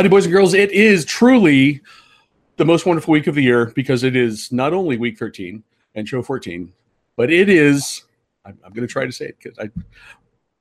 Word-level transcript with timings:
Howdy, 0.00 0.08
boys 0.08 0.24
and 0.24 0.32
girls. 0.32 0.54
It 0.54 0.72
is 0.72 1.04
truly 1.04 1.82
the 2.56 2.64
most 2.64 2.86
wonderful 2.86 3.12
week 3.12 3.26
of 3.26 3.34
the 3.34 3.42
year 3.42 3.66
because 3.74 4.02
it 4.02 4.16
is 4.16 4.50
not 4.50 4.72
only 4.72 4.96
week 4.96 5.18
13 5.18 5.62
and 5.94 6.08
show 6.08 6.22
14, 6.22 6.72
but 7.16 7.30
it 7.30 7.50
is, 7.50 8.04
I'm, 8.46 8.58
I'm 8.64 8.72
going 8.72 8.88
to 8.88 8.90
try 8.90 9.04
to 9.04 9.12
say 9.12 9.26
it 9.26 9.36
because 9.38 9.58
I, 9.58 9.68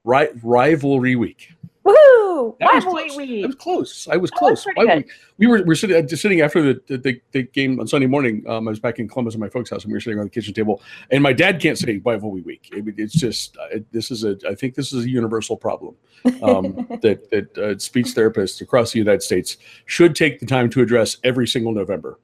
ri- 0.03 0.37
rivalry 0.43 1.15
week. 1.15 1.53
Woohoo! 1.89 2.57
That 2.59 2.73
was 2.73 2.85
Rivalry 2.85 3.07
close. 3.07 3.17
week. 3.17 3.43
I 3.43 3.47
was 3.47 3.55
close. 3.55 4.07
I 4.07 4.17
was 4.17 4.31
was 4.31 4.31
close. 4.31 4.65
Why- 4.75 4.85
good. 4.85 5.05
we 5.37 5.47
were 5.47 5.57
we 5.57 5.63
were 5.63 5.75
sitting, 5.75 5.95
uh, 5.95 6.01
just 6.01 6.21
sitting 6.21 6.41
after 6.41 6.61
the, 6.61 6.81
the, 6.87 6.97
the, 6.97 7.21
the 7.31 7.43
game 7.43 7.79
on 7.79 7.87
Sunday 7.87 8.07
morning. 8.07 8.43
Um, 8.47 8.67
I 8.67 8.71
was 8.71 8.79
back 8.79 8.99
in 8.99 9.07
Columbus 9.07 9.33
at 9.33 9.39
my 9.39 9.49
folks' 9.49 9.69
house, 9.69 9.83
and 9.83 9.91
we 9.91 9.95
were 9.95 10.01
sitting 10.01 10.19
on 10.19 10.25
the 10.25 10.29
kitchen 10.29 10.53
table. 10.53 10.81
And 11.11 11.23
my 11.23 11.33
dad 11.33 11.59
can't 11.59 11.77
say 11.77 12.01
rivalry 12.03 12.41
week. 12.41 12.71
I 12.73 12.81
mean, 12.81 12.95
it's 12.97 13.13
just 13.13 13.57
uh, 13.57 13.75
it, 13.77 13.91
this 13.91 14.11
is 14.11 14.23
a 14.23 14.37
I 14.47 14.55
think 14.55 14.75
this 14.75 14.93
is 14.93 15.05
a 15.05 15.09
universal 15.09 15.57
problem 15.57 15.95
um, 16.43 16.87
that 17.01 17.29
that 17.31 17.57
uh, 17.57 17.77
speech 17.79 18.07
therapists 18.07 18.61
across 18.61 18.91
the 18.91 18.99
United 18.99 19.23
States 19.23 19.57
should 19.85 20.15
take 20.15 20.39
the 20.39 20.45
time 20.45 20.69
to 20.71 20.81
address 20.81 21.17
every 21.23 21.47
single 21.47 21.71
November. 21.71 22.19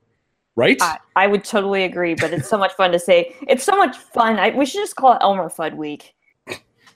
Right? 0.57 0.77
I, 0.81 0.99
I 1.17 1.27
would 1.27 1.43
totally 1.43 1.83
agree, 1.83 2.15
but 2.15 2.31
it's 2.31 2.47
so 2.47 2.57
much 2.57 2.71
fun 2.73 2.93
to 2.93 2.99
say. 2.99 3.35
It's 3.49 3.65
so 3.65 3.75
much 3.75 3.97
fun. 3.97 4.39
I, 4.39 4.51
we 4.51 4.65
should 4.65 4.79
just 4.79 4.95
call 4.95 5.11
it 5.13 5.17
Elmer 5.21 5.49
Fudd 5.49 5.75
Week. 5.75 6.15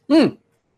Hmm. 0.10 0.28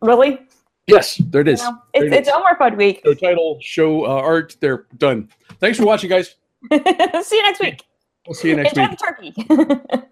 Really? 0.01 0.39
Yes, 0.87 1.17
there 1.17 1.41
it 1.41 1.47
is. 1.47 1.61
You 1.61 1.71
know, 1.71 1.77
There 1.93 2.03
it's, 2.05 2.13
it 2.13 2.19
it's 2.19 2.29
is. 2.29 2.77
Week. 2.77 3.01
Show 3.03 3.13
title, 3.13 3.57
show 3.61 4.05
uh, 4.05 4.09
art. 4.09 4.57
They're 4.59 4.85
done. 4.97 5.29
Thanks 5.59 5.77
for 5.77 5.85
watching, 5.85 6.09
guys. 6.09 6.35
See 6.71 7.35
you 7.35 7.43
next 7.43 7.59
week. 7.59 7.83
We'll 8.27 8.35
see 8.35 8.49
you 8.49 8.55
next 8.55 8.77
Enjoy 8.77 8.89
week. 9.19 9.35
the 9.35 9.45
turkey. 9.47 10.07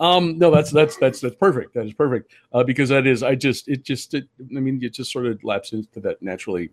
Um, 0.00 0.38
no, 0.38 0.50
that's 0.50 0.70
that's 0.70 0.96
that's 0.96 1.20
that's 1.20 1.34
perfect. 1.36 1.74
That 1.74 1.86
is 1.86 1.92
perfect 1.92 2.32
uh, 2.52 2.62
because 2.62 2.88
that 2.90 3.06
is. 3.06 3.22
I 3.22 3.34
just 3.34 3.68
it 3.68 3.82
just 3.84 4.14
it, 4.14 4.28
I 4.40 4.60
mean 4.60 4.82
it 4.82 4.92
just 4.92 5.12
sort 5.12 5.26
of 5.26 5.42
lapses 5.44 5.86
into 5.86 6.00
that 6.00 6.22
naturally. 6.22 6.70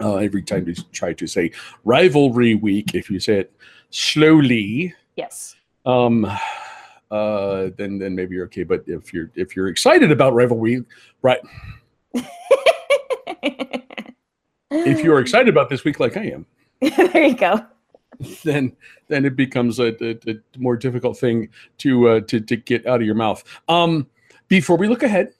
Uh, 0.00 0.16
every 0.16 0.42
time 0.42 0.68
you 0.68 0.74
try 0.92 1.12
to 1.12 1.26
say 1.26 1.50
rivalry 1.84 2.54
week, 2.54 2.94
if 2.94 3.10
you 3.10 3.18
say 3.18 3.40
it 3.40 3.52
slowly, 3.90 4.94
yes. 5.16 5.56
um, 5.84 6.24
uh, 7.10 7.70
then 7.76 7.98
then 7.98 8.14
maybe 8.14 8.36
you're 8.36 8.46
okay. 8.46 8.62
But 8.62 8.84
if 8.86 9.12
you're 9.12 9.30
if 9.34 9.56
you're 9.56 9.68
excited 9.68 10.12
about 10.12 10.34
rivalry, 10.34 10.84
right? 11.22 11.40
If 14.70 15.02
you're 15.04 15.20
excited 15.20 15.48
about 15.48 15.68
this 15.68 15.84
week, 15.84 16.00
like 16.00 16.16
I 16.16 16.26
am, 16.26 16.46
there 16.80 17.26
you 17.26 17.36
go. 17.36 17.64
then 18.44 18.76
then 19.08 19.24
it 19.24 19.36
becomes 19.36 19.78
a, 19.78 19.94
a, 20.04 20.18
a 20.30 20.34
more 20.58 20.76
difficult 20.76 21.18
thing 21.18 21.48
to 21.78 22.08
uh, 22.08 22.20
to 22.22 22.40
to 22.40 22.56
get 22.56 22.86
out 22.86 23.00
of 23.00 23.06
your 23.06 23.14
mouth. 23.14 23.42
Um, 23.68 24.06
before 24.48 24.76
we 24.76 24.88
look 24.88 25.02
ahead, 25.02 25.32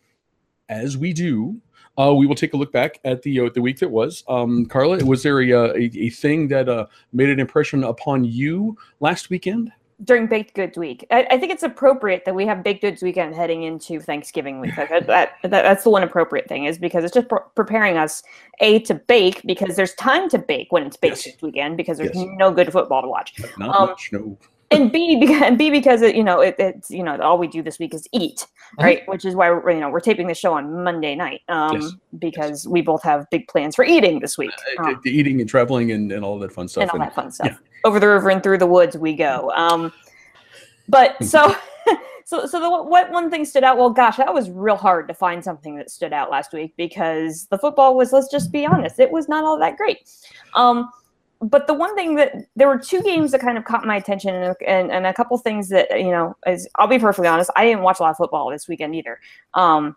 as 0.69 0.97
we 0.97 1.13
do, 1.13 1.61
uh, 1.99 2.15
we 2.15 2.27
will 2.27 2.35
take 2.35 2.55
a 2.55 2.57
look 2.57 2.73
back 2.73 3.01
at 3.05 3.23
the 3.23 3.41
uh, 3.41 3.51
the 3.53 3.61
week 3.61 3.79
that 3.81 3.91
was. 3.91 4.25
Um, 4.29 4.67
Carla, 4.67 5.05
was 5.05 5.23
there 5.23 5.41
a 5.41 5.53
uh, 5.53 5.73
a, 5.75 5.91
a 5.97 6.11
thing 6.11 6.49
that 6.49 6.69
uh, 6.69 6.87
made 7.13 7.29
an 7.29 7.41
impression 7.41 7.85
upon 7.85 8.25
you 8.25 8.79
last 9.01 9.31
weekend? 9.31 9.73
During 10.03 10.27
Baked 10.29 10.55
Goods 10.55 10.79
Week, 10.79 11.07
I, 11.11 11.27
I 11.31 11.39
think 11.39 11.53
it's 11.53 11.63
appropriate 11.63 12.25
that 12.25 12.35
we 12.35 12.47
have 12.47 12.63
Baked 12.63 12.81
Goods 12.81 13.03
Weekend 13.03 13.35
heading 13.35 13.65
into 13.65 14.01
Thanksgiving 14.01 14.59
week. 14.61 14.77
Like 14.77 14.89
that, 14.89 15.07
that, 15.09 15.33
that- 15.43 15.51
that's 15.51 15.85
the 15.85 15.91
one 15.91 16.03
appropriate 16.03 16.49
thing 16.49 16.65
is 16.65 16.79
because 16.79 17.05
it's 17.05 17.13
just 17.13 17.29
pre- 17.29 17.39
preparing 17.55 17.99
us 17.99 18.23
a 18.61 18.79
to 18.81 18.95
bake 18.95 19.43
because 19.45 19.77
there's 19.77 19.95
time 19.95 20.29
to 20.31 20.39
bake 20.39 20.69
when 20.73 20.85
it's 20.85 20.97
Baked 20.97 21.17
Yes. 21.17 21.25
Goods 21.27 21.43
Weekend 21.43 21.77
because 21.77 21.99
there's 21.99 22.11
Yes. 22.15 22.27
no 22.37 22.51
good 22.51 22.73
football 22.73 23.03
to 23.03 23.09
watch. 23.09 23.35
Not 23.59 23.77
Um, 23.77 23.89
much, 23.91 24.09
no. 24.13 24.39
and 24.71 24.91
B 24.91 25.17
because 25.21 25.43
and 25.43 25.59
B 25.59 25.69
because 25.71 26.01
it, 26.01 26.15
you 26.17 26.25
know 26.25 26.41
it, 26.41 26.55
it's 26.59 26.91
you 26.91 27.03
know 27.03 27.19
all 27.21 27.37
we 27.37 27.47
do 27.47 27.63
this 27.63 27.79
week 27.79 27.93
is 27.93 28.07
eat, 28.13 28.47
Mhm. 28.79 28.85
right? 28.85 29.03
Which 29.09 29.25
is 29.27 29.35
why 29.35 29.51
we're 29.51 29.71
you 29.73 29.81
know 29.81 29.91
we're 29.91 30.01
taping 30.01 30.29
the 30.29 30.35
show 30.35 30.55
on 30.55 30.83
Monday 30.83 31.15
night, 31.15 31.41
um, 31.51 31.81
Yes. 31.81 31.93
because 32.19 32.67
we 32.67 32.81
both 32.81 33.03
have 33.03 33.29
big 33.31 33.49
plans 33.49 33.77
for 33.77 33.85
eating 33.85 34.21
this 34.21 34.39
week 34.39 34.53
Uh, 34.79 34.83
um, 34.85 35.01
the 35.05 35.11
eating 35.11 35.41
and 35.43 35.51
traveling 35.51 35.93
and, 35.93 36.11
and 36.11 36.25
all 36.25 36.39
that 36.39 36.53
fun 36.53 36.69
stuff. 36.69 36.83
and 36.83 36.91
all 36.91 36.97
and- 36.97 37.05
that 37.11 37.15
fun 37.15 37.31
stuff. 37.31 37.61
Over 37.85 37.99
the 37.99 38.09
river 38.09 38.31
and 38.31 38.43
through 38.43 38.59
the 38.59 38.67
woods 38.67 38.97
we 38.97 39.15
go. 39.15 39.51
Um, 39.55 39.93
but 40.89 41.23
so. 41.25 41.55
So, 42.27 42.47
so 42.47 42.61
the 42.61 42.71
what 42.71 43.11
one 43.11 43.29
thing 43.29 43.45
stood 43.45 43.65
out? 43.65 43.77
Well, 43.77 43.91
gosh, 43.91 44.17
that 44.19 44.33
was 44.33 44.51
real 44.51 44.77
hard 44.77 45.09
to 45.09 45.15
find 45.15 45.43
something 45.43 45.75
that 45.75 45.91
stood 45.91 46.13
out 46.13 46.31
last 46.31 46.53
week 46.53 46.75
because 46.77 47.47
the 47.47 47.59
football 47.59 47.97
was. 47.97 48.13
Let's 48.13 48.31
just 48.31 48.53
be 48.53 48.65
honest, 48.65 49.01
it 49.01 49.11
was 49.11 49.29
not 49.29 49.43
all 49.43 49.59
that 49.59 49.77
great. 49.77 50.09
Um, 50.55 50.91
but 51.41 51.67
the 51.67 51.75
one 51.75 51.95
thing 51.97 52.15
that 52.17 52.35
there 52.55 52.69
were 52.69 52.79
two 52.79 53.03
games 53.03 53.33
that 53.33 53.41
kind 53.41 53.57
of 53.57 53.65
caught 53.65 53.85
my 53.85 53.97
attention 53.97 54.35
and, 54.35 54.57
and, 54.67 54.91
and 54.91 55.07
a 55.07 55.15
couple 55.15 55.37
things 55.39 55.69
that 55.71 55.89
you 55.99 56.11
know 56.11 56.37
is 56.47 56.69
i'll 56.77 56.87
be 56.87 56.99
perfectly 56.99 57.29
honest 57.29 57.51
i 57.57 57.65
didn't 57.65 57.83
watch 57.83 57.99
a 58.01 58.03
lot 58.03 58.11
of 58.11 58.17
football 58.17 58.51
this 58.51 58.69
weekend 58.69 58.95
either 58.95 59.19
um, 59.55 59.97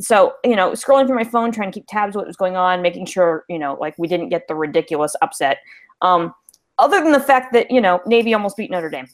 so 0.00 0.34
you 0.44 0.56
know 0.56 0.72
scrolling 0.72 1.06
through 1.06 1.16
my 1.16 1.24
phone 1.24 1.50
trying 1.50 1.70
to 1.70 1.80
keep 1.80 1.86
tabs 1.88 2.14
of 2.14 2.20
what 2.20 2.26
was 2.26 2.36
going 2.36 2.56
on 2.56 2.82
making 2.82 3.06
sure 3.06 3.44
you 3.48 3.58
know 3.58 3.76
like 3.80 3.94
we 3.98 4.08
didn't 4.08 4.28
get 4.28 4.46
the 4.48 4.54
ridiculous 4.54 5.14
upset 5.22 5.58
um, 6.02 6.34
other 6.78 7.02
than 7.02 7.12
the 7.12 7.20
fact 7.20 7.52
that 7.52 7.70
you 7.70 7.80
know 7.80 8.00
navy 8.06 8.34
almost 8.34 8.56
beat 8.56 8.70
notre 8.70 8.90
dame 8.90 9.06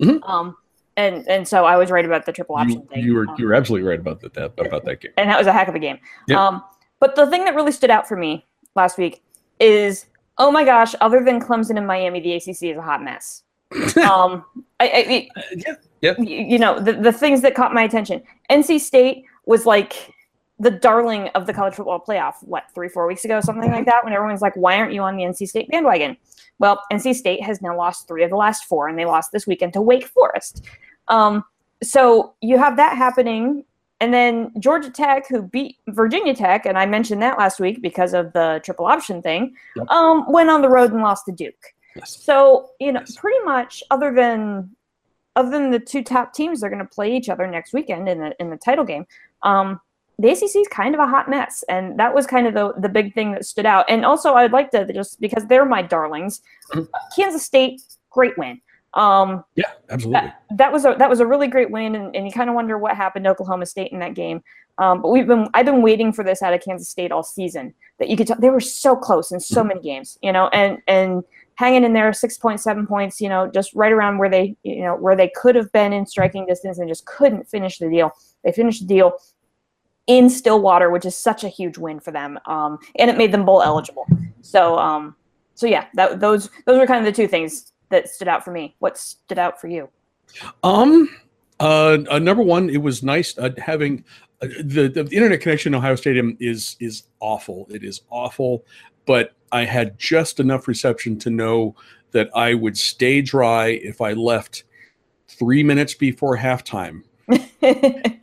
Mhm. 0.00 0.20
um, 0.28 0.56
and 0.96 1.26
and 1.28 1.46
so 1.46 1.64
i 1.64 1.76
was 1.76 1.90
right 1.90 2.04
about 2.04 2.26
the 2.26 2.32
triple 2.32 2.56
option 2.56 2.80
You, 2.80 2.86
thing 2.88 3.04
you 3.04 3.14
were 3.14 3.28
um, 3.28 3.36
you 3.38 3.46
were 3.46 3.54
absolutely 3.54 3.88
right 3.88 3.98
about 4.00 4.20
that, 4.20 4.34
that 4.34 4.52
about 4.66 4.84
that 4.84 5.00
game. 5.00 5.12
and 5.16 5.28
that 5.30 5.38
was 5.38 5.46
a 5.46 5.52
heck 5.52 5.68
of 5.68 5.74
a 5.74 5.78
game. 5.78 5.98
Yep. 6.28 6.38
Um, 6.38 6.62
but 7.00 7.14
the 7.16 7.26
thing 7.28 7.44
that 7.44 7.54
really 7.54 7.72
stood 7.72 7.90
out 7.90 8.06
for 8.08 8.16
me 8.16 8.46
last 8.76 8.96
week 8.98 9.22
is, 9.60 10.06
oh 10.38 10.50
my 10.50 10.64
gosh, 10.64 10.94
other 11.00 11.22
than 11.24 11.40
Clemson 11.40 11.76
and 11.76 11.86
Miami, 11.86 12.20
the 12.20 12.32
ACC 12.34 12.70
is 12.70 12.76
a 12.76 12.82
hot 12.82 13.02
mess. 13.02 13.42
um, 14.08 14.44
I, 14.80 14.86
I, 14.86 15.28
Uh, 15.36 15.42
yeah, 15.56 15.74
yeah. 16.00 16.14
y- 16.18 16.24
you 16.26 16.58
know, 16.58 16.78
the, 16.78 16.92
the 16.92 17.12
things 17.12 17.40
that 17.42 17.54
caught 17.54 17.72
my 17.74 17.82
attention. 17.82 18.22
NC 18.50 18.78
State 18.80 19.24
was 19.46 19.66
like 19.66 20.12
the 20.58 20.70
darling 20.70 21.28
of 21.34 21.46
the 21.46 21.52
college 21.54 21.74
football 21.74 21.98
playoff, 22.06 22.34
what, 22.42 22.64
three, 22.74 22.88
four 22.88 23.06
weeks 23.06 23.24
ago, 23.24 23.40
something 23.40 23.70
like 23.72 23.86
that, 23.86 24.04
when 24.04 24.12
everyone's 24.12 24.42
like, 24.42 24.54
why 24.56 24.76
aren't 24.76 24.92
you 24.92 25.02
on 25.02 25.16
the 25.16 25.22
NC 25.24 25.48
State 25.48 25.68
bandwagon? 25.70 26.16
Well, 26.62 26.80
NC 26.92 27.16
State 27.16 27.42
has 27.42 27.60
now 27.60 27.76
lost 27.76 28.06
three 28.06 28.22
of 28.22 28.30
the 28.30 28.36
last 28.36 28.66
four, 28.66 28.86
and 28.86 28.96
they 28.96 29.04
lost 29.04 29.32
this 29.32 29.48
weekend 29.48 29.72
to 29.72 29.82
Wake 29.82 30.06
Forest. 30.06 30.64
Um, 31.08 31.42
so 31.82 32.34
you 32.40 32.56
have 32.56 32.76
that 32.76 32.96
happening. 32.96 33.64
And 34.00 34.14
then 34.14 34.52
Georgia 34.60 34.88
Tech, 34.88 35.26
who 35.28 35.42
beat 35.42 35.78
Virginia 35.88 36.34
Tech, 36.34 36.64
and 36.64 36.78
I 36.78 36.86
mentioned 36.86 37.20
that 37.22 37.36
last 37.36 37.58
week 37.58 37.82
because 37.82 38.14
of 38.14 38.32
the 38.32 38.60
triple 38.64 38.86
option 38.86 39.20
thing, 39.22 39.54
Yep. 39.74 39.88
um, 39.90 40.24
went 40.32 40.50
on 40.50 40.62
the 40.62 40.68
road 40.68 40.92
and 40.92 41.02
lost 41.02 41.26
to 41.26 41.32
Duke. 41.32 41.74
Yes. 41.96 42.16
So 42.22 42.70
you 42.78 42.92
know, 42.92 43.00
Yes. 43.00 43.16
pretty 43.16 43.44
much, 43.44 43.82
other 43.90 44.14
than 44.14 44.70
other 45.34 45.50
than 45.50 45.70
the 45.72 45.80
two 45.80 46.04
top 46.04 46.32
teams, 46.32 46.60
they're 46.60 46.70
going 46.70 46.78
to 46.86 46.94
play 46.94 47.12
each 47.16 47.28
other 47.28 47.46
next 47.48 47.72
weekend 47.72 48.08
in 48.08 48.20
the 48.20 48.36
in 48.40 48.50
the 48.50 48.56
title 48.56 48.84
game. 48.84 49.04
Um, 49.42 49.80
the 50.18 50.28
ACC 50.30 50.56
is 50.56 50.68
kind 50.68 50.94
of 50.94 51.00
a 51.00 51.06
hot 51.06 51.28
mess, 51.28 51.64
and 51.68 51.98
that 51.98 52.14
was 52.14 52.26
kind 52.26 52.46
of 52.46 52.54
the 52.54 52.72
the 52.78 52.88
big 52.88 53.14
thing 53.14 53.32
that 53.32 53.44
stood 53.44 53.66
out. 53.66 53.84
And 53.88 54.04
also, 54.04 54.34
I'd 54.34 54.52
like 54.52 54.70
to 54.72 54.90
just 54.92 55.20
because 55.20 55.46
they're 55.46 55.64
my 55.64 55.82
darlings, 55.82 56.42
Mhm. 56.72 56.88
Kansas 57.16 57.42
State, 57.44 57.82
great 58.10 58.36
win. 58.38 58.60
Um, 58.94 59.42
Yeah, 59.54 59.70
absolutely. 59.90 60.32
that 60.50 60.70
was 60.72 60.84
a 60.84 60.94
that 60.98 61.08
was 61.08 61.20
a 61.20 61.26
really 61.26 61.48
great 61.48 61.70
win, 61.70 61.94
and, 61.94 62.14
and 62.14 62.26
you 62.26 62.32
kind 62.32 62.50
of 62.50 62.54
wonder 62.54 62.76
what 62.78 62.94
happened 62.96 63.24
to 63.24 63.30
Oklahoma 63.30 63.66
State 63.66 63.90
in 63.92 63.98
that 64.00 64.14
game. 64.14 64.42
Um, 64.78 65.00
but 65.02 65.08
we've 65.10 65.26
been 65.26 65.48
I've 65.54 65.66
been 65.66 65.82
waiting 65.82 66.12
for 66.12 66.22
this 66.24 66.42
out 66.42 66.52
of 66.54 66.60
Kansas 66.62 66.88
State 66.88 67.10
all 67.12 67.22
season. 67.22 67.74
That 67.98 68.08
you 68.08 68.16
could 68.16 68.26
tell 68.26 68.38
they 68.38 68.50
were 68.50 68.60
so 68.60 68.94
close 68.96 69.32
in 69.32 69.40
so 69.40 69.64
many 69.64 69.80
games, 69.80 70.18
you 70.22 70.32
know, 70.32 70.48
and 70.48 70.78
and 70.88 71.24
hanging 71.54 71.84
in 71.84 71.92
there 71.94 72.12
six 72.12 72.36
point 72.38 72.60
seven 72.60 72.86
points, 72.86 73.20
you 73.20 73.28
know, 73.28 73.46
just 73.50 73.74
right 73.74 73.92
around 73.92 74.18
where 74.18 74.28
they 74.30 74.56
you 74.62 74.82
know 74.82 74.94
where 74.96 75.16
they 75.16 75.30
could 75.36 75.54
have 75.54 75.70
been 75.72 75.92
in 75.92 76.04
striking 76.06 76.44
distance 76.46 76.78
and 76.78 76.88
just 76.88 77.04
couldn't 77.06 77.48
finish 77.48 77.78
the 77.78 77.88
deal. 77.88 78.10
They 78.44 78.52
finished 78.52 78.82
the 78.82 78.94
deal 78.94 79.12
in 80.06 80.28
Stillwater, 80.28 80.90
which 80.90 81.04
is 81.04 81.16
such 81.16 81.44
a 81.44 81.48
huge 81.48 81.78
win 81.78 82.00
for 82.00 82.10
them, 82.10 82.38
um, 82.46 82.78
and 82.96 83.10
it 83.10 83.16
made 83.16 83.32
them 83.32 83.44
bowl 83.44 83.62
eligible. 83.62 84.06
So 84.40 84.78
um, 84.78 85.14
so 85.54 85.66
yeah, 85.66 85.86
that 85.94 86.20
those 86.20 86.50
those 86.66 86.78
were 86.78 86.86
kind 86.86 87.06
of 87.06 87.12
the 87.12 87.16
two 87.16 87.28
things 87.28 87.72
that 87.90 88.08
stood 88.08 88.28
out 88.28 88.44
for 88.44 88.50
me. 88.50 88.74
What 88.80 88.98
stood 88.98 89.38
out 89.38 89.60
for 89.60 89.68
you? 89.68 89.88
Um, 90.62 91.08
uh, 91.60 91.98
uh, 92.10 92.18
number 92.18 92.42
one, 92.42 92.70
it 92.70 92.82
was 92.82 93.02
nice 93.02 93.36
uh, 93.38 93.50
having 93.58 94.04
uh, 94.40 94.48
the, 94.64 94.88
the 94.88 95.08
internet 95.12 95.40
connection 95.40 95.72
in 95.72 95.78
Ohio 95.78 95.94
Stadium 95.94 96.36
is 96.40 96.76
is 96.80 97.04
awful. 97.20 97.66
It 97.70 97.84
is 97.84 98.02
awful, 98.10 98.64
but 99.06 99.34
I 99.52 99.64
had 99.64 99.98
just 99.98 100.40
enough 100.40 100.66
reception 100.66 101.18
to 101.20 101.30
know 101.30 101.76
that 102.12 102.30
I 102.34 102.54
would 102.54 102.76
stay 102.76 103.22
dry 103.22 103.68
if 103.68 104.00
I 104.00 104.12
left 104.14 104.64
three 105.28 105.62
minutes 105.62 105.94
before 105.94 106.36
halftime. 106.36 107.02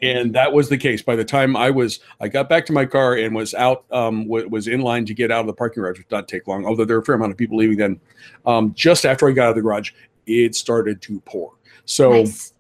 and 0.02 0.34
that 0.34 0.52
was 0.52 0.70
the 0.70 0.78
case 0.78 1.02
by 1.02 1.16
the 1.16 1.24
time 1.24 1.56
i 1.56 1.70
was 1.70 2.00
i 2.20 2.28
got 2.28 2.50
back 2.50 2.66
to 2.66 2.74
my 2.74 2.86
car 2.86 3.16
and 3.16 3.34
was 3.34 3.54
out 3.54 3.86
um 3.92 4.24
w- 4.24 4.48
was 4.50 4.68
in 4.68 4.82
line 4.82 5.06
to 5.06 5.14
get 5.14 5.32
out 5.32 5.42
of 5.42 5.48
the 5.48 5.54
parking 5.54 5.82
garage 5.82 5.98
which 5.98 6.08
did 6.08 6.16
not 6.16 6.28
take 6.28 6.48
long 6.48 6.66
although 6.66 6.86
there 6.86 6.98
were 6.98 7.02
a 7.02 7.06
fair 7.06 7.16
amount 7.16 7.32
of 7.32 7.38
people 7.38 7.58
leaving 7.58 7.78
then 7.78 8.00
um 8.46 8.74
just 8.74 9.06
after 9.06 9.28
i 9.30 9.32
got 9.32 9.46
out 9.46 9.50
of 9.52 9.56
the 9.56 9.62
garage 9.62 9.92
it 10.28 10.54
started 10.54 11.02
to 11.02 11.20
pour 11.22 11.54
so 11.86 12.12
Nice. 12.12 12.54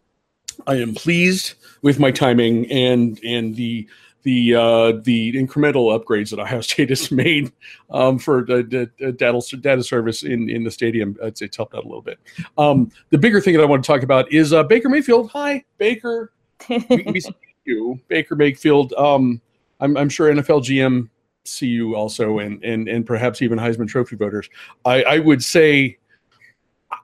i 0.68 0.75
am 0.75 0.95
pleased 0.95 1.56
with 1.81 2.00
my 2.00 2.12
timing 2.12 2.69
and 2.71 3.19
and 3.24 3.56
the 3.56 3.88
the 4.24 4.56
uh, 4.56 4.92
the 5.04 5.33
incremental 5.33 5.98
upgrades 5.98 6.30
that 6.31 6.39
Ohio 6.39 6.62
State 6.69 6.89
has 6.89 7.12
made 7.12 7.51
um, 7.89 8.19
for 8.19 8.44
the, 8.44 8.63
the, 8.63 8.92
the 9.00 9.12
data 9.12 9.57
data 9.57 9.83
service 9.83 10.24
in 10.24 10.50
in 10.50 10.63
the 10.63 10.71
stadium, 10.71 11.18
it's, 11.21 11.42
it's 11.42 11.57
helped 11.57 11.75
out 11.75 11.83
a 11.83 11.88
little 11.88 12.01
bit. 12.01 12.19
Um, 12.57 12.92
the 13.10 13.18
bigger 13.18 13.42
thing 13.42 13.56
that 13.56 13.62
I 13.62 13.66
want 13.66 13.83
to 13.83 13.88
talk 13.88 14.04
about 14.04 14.31
is 14.31 14.54
uh, 14.54 14.63
Baker 14.63 14.89
Mayfield. 14.89 15.31
Hi, 15.31 15.63
Baker 15.77 16.31
we, 16.68 17.04
we 17.13 17.19
see 17.19 17.36
you, 17.66 18.00
Baker 18.07 18.36
Mayfield. 18.36 18.94
Um, 18.94 19.42
I'm, 19.80 19.95
I'm 19.95 20.10
sure 20.10 20.31
NFL 20.33 20.63
GM 20.63 21.10
CU 21.60 21.95
also, 21.95 22.39
and 22.39 22.63
and 22.63 22.88
and 22.88 23.06
perhaps 23.06 23.42
even 23.42 23.57
Heisman 23.57 23.88
Trophy 23.88 24.16
voters, 24.16 24.50
I, 24.86 25.04
I 25.04 25.19
would 25.19 25.44
say. 25.44 25.98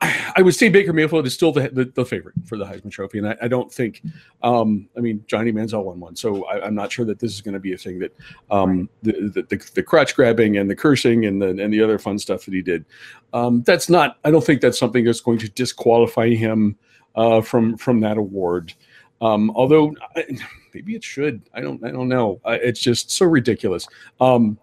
I 0.01 0.41
would 0.41 0.55
say 0.55 0.69
Baker 0.69 0.93
Mayfield 0.93 1.25
is 1.25 1.33
still 1.33 1.51
the, 1.51 1.69
the, 1.69 1.85
the 1.85 2.05
favorite 2.05 2.35
for 2.45 2.57
the 2.57 2.65
Heisman 2.65 2.91
Trophy, 2.91 3.19
and 3.19 3.29
I, 3.29 3.37
I 3.43 3.47
don't 3.47 3.71
think. 3.71 4.01
Um, 4.43 4.89
I 4.97 4.99
mean, 4.99 5.23
Johnny 5.27 5.51
Manziel 5.51 5.83
won 5.83 5.99
one, 5.99 6.15
so 6.15 6.45
I, 6.45 6.67
am 6.67 6.75
not 6.75 6.91
sure 6.91 7.05
that 7.05 7.19
this 7.19 7.33
is 7.33 7.41
going 7.41 7.53
to 7.53 7.59
be 7.59 7.73
a 7.73 7.77
thing 7.77 7.99
that 7.99 8.15
um, 8.51 8.89
the, 9.03 9.13
the, 9.33 9.41
the 9.43 9.71
the 9.75 9.83
crotch 9.83 10.15
grabbing 10.15 10.57
and 10.57 10.69
the 10.69 10.75
cursing 10.75 11.25
and 11.25 11.41
the 11.41 11.49
and 11.49 11.73
the 11.73 11.81
other 11.81 11.97
fun 11.97 12.19
stuff 12.19 12.45
that 12.45 12.53
he 12.53 12.61
did. 12.61 12.85
Um, 13.33 13.63
that's 13.63 13.89
not. 13.89 14.17
I 14.25 14.31
don't 14.31 14.43
think 14.43 14.61
that's 14.61 14.79
something 14.79 15.05
that's 15.05 15.21
going 15.21 15.39
to 15.39 15.49
disqualify 15.49 16.29
him 16.29 16.77
uh, 17.15 17.41
from 17.41 17.77
from 17.77 17.99
that 18.01 18.17
award. 18.17 18.73
Um, 19.21 19.49
although 19.55 19.93
maybe 20.73 20.95
it 20.95 21.03
should. 21.03 21.41
I 21.53 21.61
don't. 21.61 21.83
I 21.85 21.91
don't 21.91 22.09
know. 22.09 22.41
Uh, 22.43 22.57
it's 22.61 22.81
just 22.81 23.11
so 23.11 23.25
ridiculous. 23.25 23.87
Um, 24.19 24.59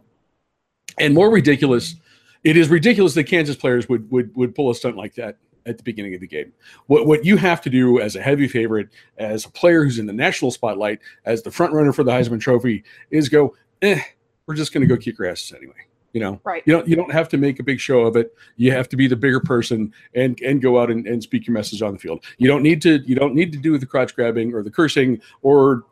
and 0.98 1.14
more 1.14 1.30
ridiculous, 1.30 1.96
it 2.44 2.56
is 2.56 2.68
ridiculous 2.68 3.14
that 3.14 3.24
Kansas 3.24 3.56
players 3.56 3.88
would 3.88 4.10
would 4.10 4.34
would 4.36 4.54
pull 4.54 4.70
a 4.70 4.74
stunt 4.74 4.96
like 4.96 5.14
that 5.14 5.36
at 5.66 5.78
the 5.78 5.84
beginning 5.84 6.14
of 6.14 6.20
the 6.20 6.26
game. 6.26 6.52
What 6.86 7.06
what 7.06 7.24
you 7.24 7.36
have 7.36 7.60
to 7.62 7.70
do 7.70 8.00
as 8.00 8.16
a 8.16 8.22
heavy 8.22 8.48
favorite, 8.48 8.88
as 9.18 9.44
a 9.44 9.50
player 9.50 9.84
who's 9.84 9.98
in 9.98 10.06
the 10.06 10.12
national 10.12 10.50
spotlight, 10.50 11.00
as 11.24 11.42
the 11.42 11.50
front 11.50 11.72
runner 11.72 11.92
for 11.92 12.04
the 12.04 12.12
Heisman 12.12 12.40
Trophy, 12.40 12.84
is 13.10 13.28
go. 13.28 13.54
Eh, 13.80 14.00
we're 14.46 14.54
just 14.54 14.72
going 14.72 14.86
to 14.86 14.92
go 14.92 15.00
kick 15.00 15.18
your 15.18 15.28
asses 15.28 15.52
anyway. 15.52 15.74
You 16.12 16.20
know, 16.20 16.40
right? 16.44 16.62
You 16.66 16.74
don't 16.74 16.86
you 16.86 16.94
don't 16.94 17.12
have 17.12 17.28
to 17.30 17.38
make 17.38 17.58
a 17.58 17.62
big 17.62 17.80
show 17.80 18.00
of 18.00 18.16
it. 18.16 18.34
You 18.56 18.70
have 18.72 18.88
to 18.90 18.96
be 18.96 19.06
the 19.06 19.16
bigger 19.16 19.40
person 19.40 19.94
and 20.14 20.38
and 20.42 20.60
go 20.60 20.80
out 20.80 20.90
and, 20.90 21.06
and 21.06 21.22
speak 21.22 21.46
your 21.46 21.54
message 21.54 21.80
on 21.80 21.94
the 21.94 21.98
field. 21.98 22.24
You 22.36 22.48
don't 22.48 22.62
need 22.62 22.82
to 22.82 22.98
you 23.06 23.14
don't 23.14 23.34
need 23.34 23.50
to 23.52 23.58
do 23.58 23.78
the 23.78 23.86
crotch 23.86 24.14
grabbing 24.14 24.52
or 24.52 24.62
the 24.62 24.70
cursing 24.70 25.22
or 25.40 25.84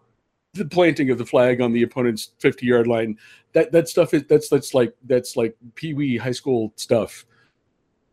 the 0.55 0.65
planting 0.65 1.11
of 1.11 1.19
the 1.19 1.27
flag 1.27 1.61
on 1.61 1.73
the 1.73 1.83
opponent's 1.83 2.33
50 2.39 2.67
yard 2.67 2.87
line. 2.87 3.19
That 3.53 3.73
that 3.73 3.89
stuff 3.89 4.15
is 4.15 4.25
that's 4.29 4.49
that's 4.49 4.75
like 4.75 4.95
that's 5.05 5.37
like 5.37 5.57
pee 5.75 5.95
wee 5.95 6.17
high 6.17 6.33
school 6.33 6.73
stuff. 6.77 7.25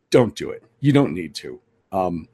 Don't 0.09 0.35
do 0.35 0.51
it. 0.51 0.63
You 0.79 0.91
don't 0.91 1.13
need 1.13 1.35
to. 1.35 1.59
Um, 1.91 2.27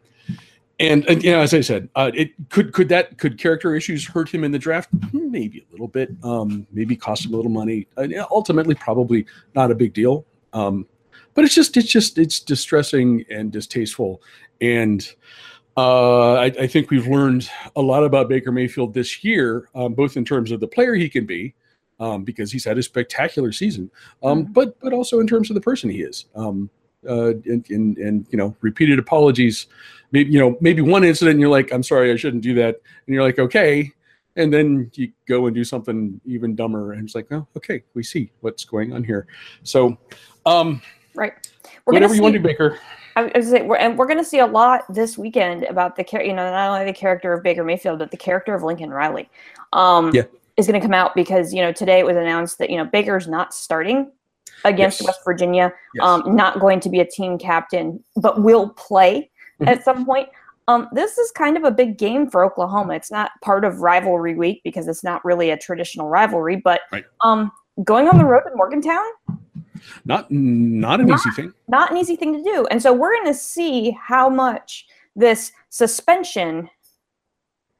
and, 0.79 1.05
and 1.07 1.23
you 1.23 1.31
know, 1.31 1.39
as 1.39 1.53
I 1.53 1.61
said, 1.61 1.89
uh, 1.95 2.11
it 2.13 2.31
could 2.49 2.73
could 2.73 2.89
that 2.89 3.17
could 3.17 3.37
character 3.37 3.75
issues 3.75 4.07
hurt 4.07 4.33
him 4.33 4.43
in 4.43 4.51
the 4.51 4.59
draft? 4.59 4.89
Maybe 5.13 5.65
a 5.67 5.71
little 5.71 5.87
bit. 5.87 6.09
Um, 6.23 6.67
maybe 6.71 6.95
cost 6.95 7.25
him 7.25 7.33
a 7.33 7.37
little 7.37 7.51
money. 7.51 7.87
Uh, 7.97 8.07
ultimately, 8.31 8.75
probably 8.75 9.25
not 9.55 9.71
a 9.71 9.75
big 9.75 9.93
deal. 9.93 10.25
Um, 10.51 10.87
but 11.33 11.45
it's 11.45 11.55
just 11.55 11.77
it's 11.77 11.89
just 11.89 12.17
it's 12.17 12.39
distressing 12.39 13.25
and 13.29 13.51
distasteful. 13.51 14.21
And 14.61 15.07
uh, 15.75 16.33
I, 16.33 16.45
I, 16.45 16.67
think 16.67 16.91
we've 16.91 17.07
learned 17.07 17.49
a 17.75 17.81
lot 17.81 18.03
about 18.03 18.29
Baker 18.29 18.51
Mayfield 18.51 18.93
this 18.93 19.23
year, 19.23 19.69
um, 19.73 19.93
both 19.93 20.17
in 20.17 20.23
terms 20.23 20.51
of 20.51 20.59
the 20.59 20.67
player 20.67 20.93
he 20.93 21.09
can 21.09 21.25
be, 21.25 21.55
um, 21.99 22.23
because 22.23 22.51
he's 22.51 22.65
had 22.65 22.77
a 22.77 22.83
spectacular 22.83 23.51
season, 23.51 23.89
um, 24.21 24.43
mm-hmm. 24.43 24.53
but 24.53 24.79
but 24.79 24.93
also 24.93 25.19
in 25.19 25.27
terms 25.27 25.49
of 25.49 25.55
the 25.55 25.61
person 25.61 25.89
he 25.89 26.01
is. 26.01 26.25
Um, 26.35 26.69
uh, 27.09 27.33
and, 27.45 27.69
and, 27.69 27.97
and 27.97 28.25
you 28.29 28.37
know, 28.37 28.55
repeated 28.61 28.97
apologies 28.97 29.67
maybe 30.13 30.31
you 30.31 30.39
know 30.39 30.55
maybe 30.61 30.81
one 30.81 31.03
incident 31.03 31.33
and 31.33 31.41
you're 31.41 31.49
like 31.49 31.73
i'm 31.73 31.83
sorry 31.83 32.09
i 32.09 32.15
shouldn't 32.15 32.43
do 32.43 32.53
that 32.53 32.79
and 33.05 33.13
you're 33.13 33.23
like 33.23 33.39
okay 33.39 33.91
and 34.37 34.53
then 34.53 34.89
you 34.93 35.11
go 35.27 35.45
and 35.47 35.55
do 35.55 35.63
something 35.65 36.21
even 36.25 36.55
dumber 36.55 36.93
and 36.93 37.03
it's 37.03 37.15
like 37.15 37.29
oh 37.31 37.45
okay 37.57 37.83
we 37.95 38.01
see 38.01 38.31
what's 38.39 38.63
going 38.63 38.93
on 38.93 39.03
here 39.03 39.27
so 39.63 39.97
um 40.45 40.81
right 41.15 41.51
we're 41.85 41.93
whatever 41.93 42.13
you 42.13 42.17
see, 42.17 42.21
want 42.21 42.33
to 42.33 42.39
do 42.39 42.43
baker 42.43 42.79
I 43.15 43.31
was 43.35 43.49
say, 43.49 43.61
we're, 43.61 43.75
and 43.75 43.95
we're 43.95 44.07
going 44.07 44.17
to 44.17 44.23
see 44.23 44.39
a 44.39 44.47
lot 44.47 44.91
this 44.91 45.19
weekend 45.19 45.65
about 45.65 45.95
the 45.95 46.05
you 46.13 46.33
know 46.33 46.49
not 46.49 46.69
only 46.69 46.85
the 46.85 46.97
character 46.97 47.31
of 47.31 47.43
Baker 47.43 47.63
Mayfield 47.63 47.99
but 47.99 48.09
the 48.09 48.17
character 48.17 48.55
of 48.55 48.63
Lincoln 48.63 48.89
Riley. 48.89 49.29
Um, 49.71 50.09
yeah. 50.15 50.23
is 50.57 50.65
going 50.65 50.81
to 50.81 50.83
come 50.83 50.95
out 50.95 51.13
because 51.13 51.53
you 51.53 51.61
know 51.61 51.71
today 51.71 51.99
it 51.99 52.07
was 52.07 52.17
announced 52.17 52.57
that 52.57 52.71
you 52.71 52.77
know 52.77 52.85
Baker's 52.85 53.27
not 53.27 53.53
starting 53.53 54.11
against 54.65 54.99
yes. 54.99 55.09
West 55.09 55.19
Virginia, 55.23 55.71
yes. 55.93 56.03
um, 56.03 56.35
not 56.35 56.59
going 56.59 56.79
to 56.79 56.89
be 56.89 57.01
a 57.01 57.05
team 57.05 57.37
captain, 57.37 58.03
but 58.15 58.41
will 58.41 58.69
play 58.69 59.29
Mm-hmm. 59.63 59.69
at 59.69 59.83
some 59.83 60.05
point. 60.05 60.29
Um, 60.67 60.87
this 60.93 61.17
is 61.17 61.29
kind 61.31 61.57
of 61.57 61.63
a 61.63 61.71
big 61.71 61.97
game 61.97 62.29
for 62.29 62.43
Oklahoma. 62.43 62.93
It's 62.93 63.11
not 63.11 63.31
part 63.41 63.65
of 63.65 63.81
rivalry 63.81 64.35
week 64.35 64.61
because 64.63 64.87
it's 64.87 65.03
not 65.03 65.23
really 65.23 65.51
a 65.51 65.57
traditional 65.57 66.09
rivalry, 66.09 66.55
but 66.55 66.81
right. 66.91 67.05
um, 67.21 67.51
going 67.83 68.07
on 68.07 68.17
the 68.17 68.25
road 68.25 68.43
in 68.49 68.55
Morgantown, 68.55 69.03
not 70.05 70.29
not 70.31 70.99
an 70.99 71.07
not, 71.07 71.19
easy 71.19 71.29
thing. 71.31 71.53
Not 71.67 71.91
an 71.91 71.97
easy 71.97 72.15
thing 72.15 72.33
to 72.33 72.43
do. 72.43 72.65
And 72.71 72.81
so 72.81 72.93
we're 72.93 73.13
going 73.13 73.27
to 73.27 73.33
see 73.33 73.91
how 73.91 74.29
much 74.29 74.85
this 75.15 75.51
suspension, 75.69 76.69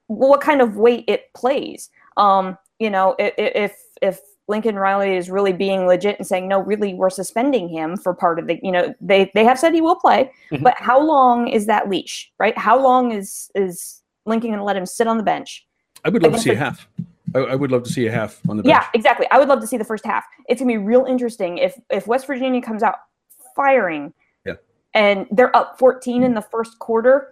what 0.08 0.42
kind 0.42 0.62
of 0.62 0.78
weight 0.78 1.06
it 1.08 1.34
plays. 1.34 1.90
Um, 2.18 2.58
you 2.80 2.90
know, 2.90 3.16
if 3.20 3.74
if 4.02 4.20
Lincoln 4.48 4.76
Riley 4.76 5.16
is 5.16 5.30
really 5.30 5.54
being 5.54 5.88
legit 5.88 6.18
and 6.18 6.28
saying, 6.28 6.48
no, 6.48 6.60
really, 6.60 6.94
we're 6.94 7.10
suspending 7.10 7.70
him 7.70 7.96
for 7.96 8.14
part 8.14 8.40
of 8.40 8.48
the, 8.48 8.60
you 8.62 8.72
know, 8.72 8.94
they, 9.00 9.32
they 9.34 9.46
have 9.46 9.58
said 9.58 9.74
he 9.74 9.82
will 9.82 9.96
play, 9.96 10.30
mm-hmm. 10.52 10.64
but 10.64 10.76
how 10.78 11.02
long 11.02 11.48
is 11.48 11.66
that 11.68 11.90
leash, 11.90 12.32
right? 12.40 12.58
How 12.58 12.82
long 12.82 13.14
is, 13.14 13.50
is 13.56 14.02
Lincoln 14.26 14.50
going 14.50 14.60
to 14.60 14.66
let 14.66 14.76
him 14.76 14.86
sit 14.86 15.08
on 15.08 15.18
the 15.18 15.24
bench? 15.24 15.66
I 16.04 16.10
would 16.10 16.22
love 16.22 16.34
to 16.34 16.40
see 16.40 16.52
a 16.52 16.56
half. 16.56 16.88
I, 17.36 17.40
I, 17.40 17.56
would 17.56 17.72
love 17.72 17.84
to 17.84 17.90
see 17.90 18.08
a 18.08 18.12
half 18.12 18.40
on 18.50 18.58
the 18.58 18.64
bench. 18.64 18.72
Yeah, 18.72 18.88
exactly. 18.94 19.28
I 19.32 19.40
would 19.40 19.48
love 19.48 19.62
to 19.62 19.68
see 19.68 19.78
the 19.78 19.86
first 19.86 20.06
half. 20.06 20.24
It's 20.48 20.62
going 20.62 20.74
to 20.74 20.80
be 20.80 20.86
real 20.86 21.06
interesting 21.06 21.58
if, 21.58 21.80
if 21.90 22.08
West 22.08 22.28
Virginia 22.28 22.62
comes 22.62 22.84
out 22.84 22.96
firing 23.56 24.14
yeah. 24.46 24.54
and 24.94 25.28
they're 25.32 25.56
up 25.56 25.80
14 25.80 26.24
in 26.24 26.34
the 26.34 26.42
first 26.42 26.80
quarter. 26.80 27.30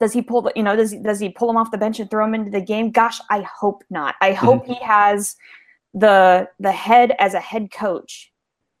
Does 0.00 0.12
he 0.12 0.22
pull 0.22 0.42
the, 0.42 0.52
you 0.54 0.62
know, 0.62 0.76
does 0.76 0.92
he, 0.92 0.98
does 0.98 1.18
he 1.18 1.28
pull 1.28 1.50
him 1.50 1.56
off 1.56 1.70
the 1.70 1.78
bench 1.78 1.98
and 1.98 2.08
throw 2.10 2.24
him 2.24 2.34
into 2.34 2.50
the 2.50 2.60
game? 2.60 2.90
Gosh, 2.90 3.20
I 3.30 3.40
hope 3.40 3.82
not. 3.90 4.14
I 4.20 4.32
hope 4.32 4.64
mm-hmm. 4.64 4.74
he 4.74 4.84
has– 4.84 5.36
the 5.94 6.48
the 6.60 6.72
head 6.72 7.14
as 7.18 7.34
a 7.34 7.40
head 7.40 7.70
coach 7.72 8.32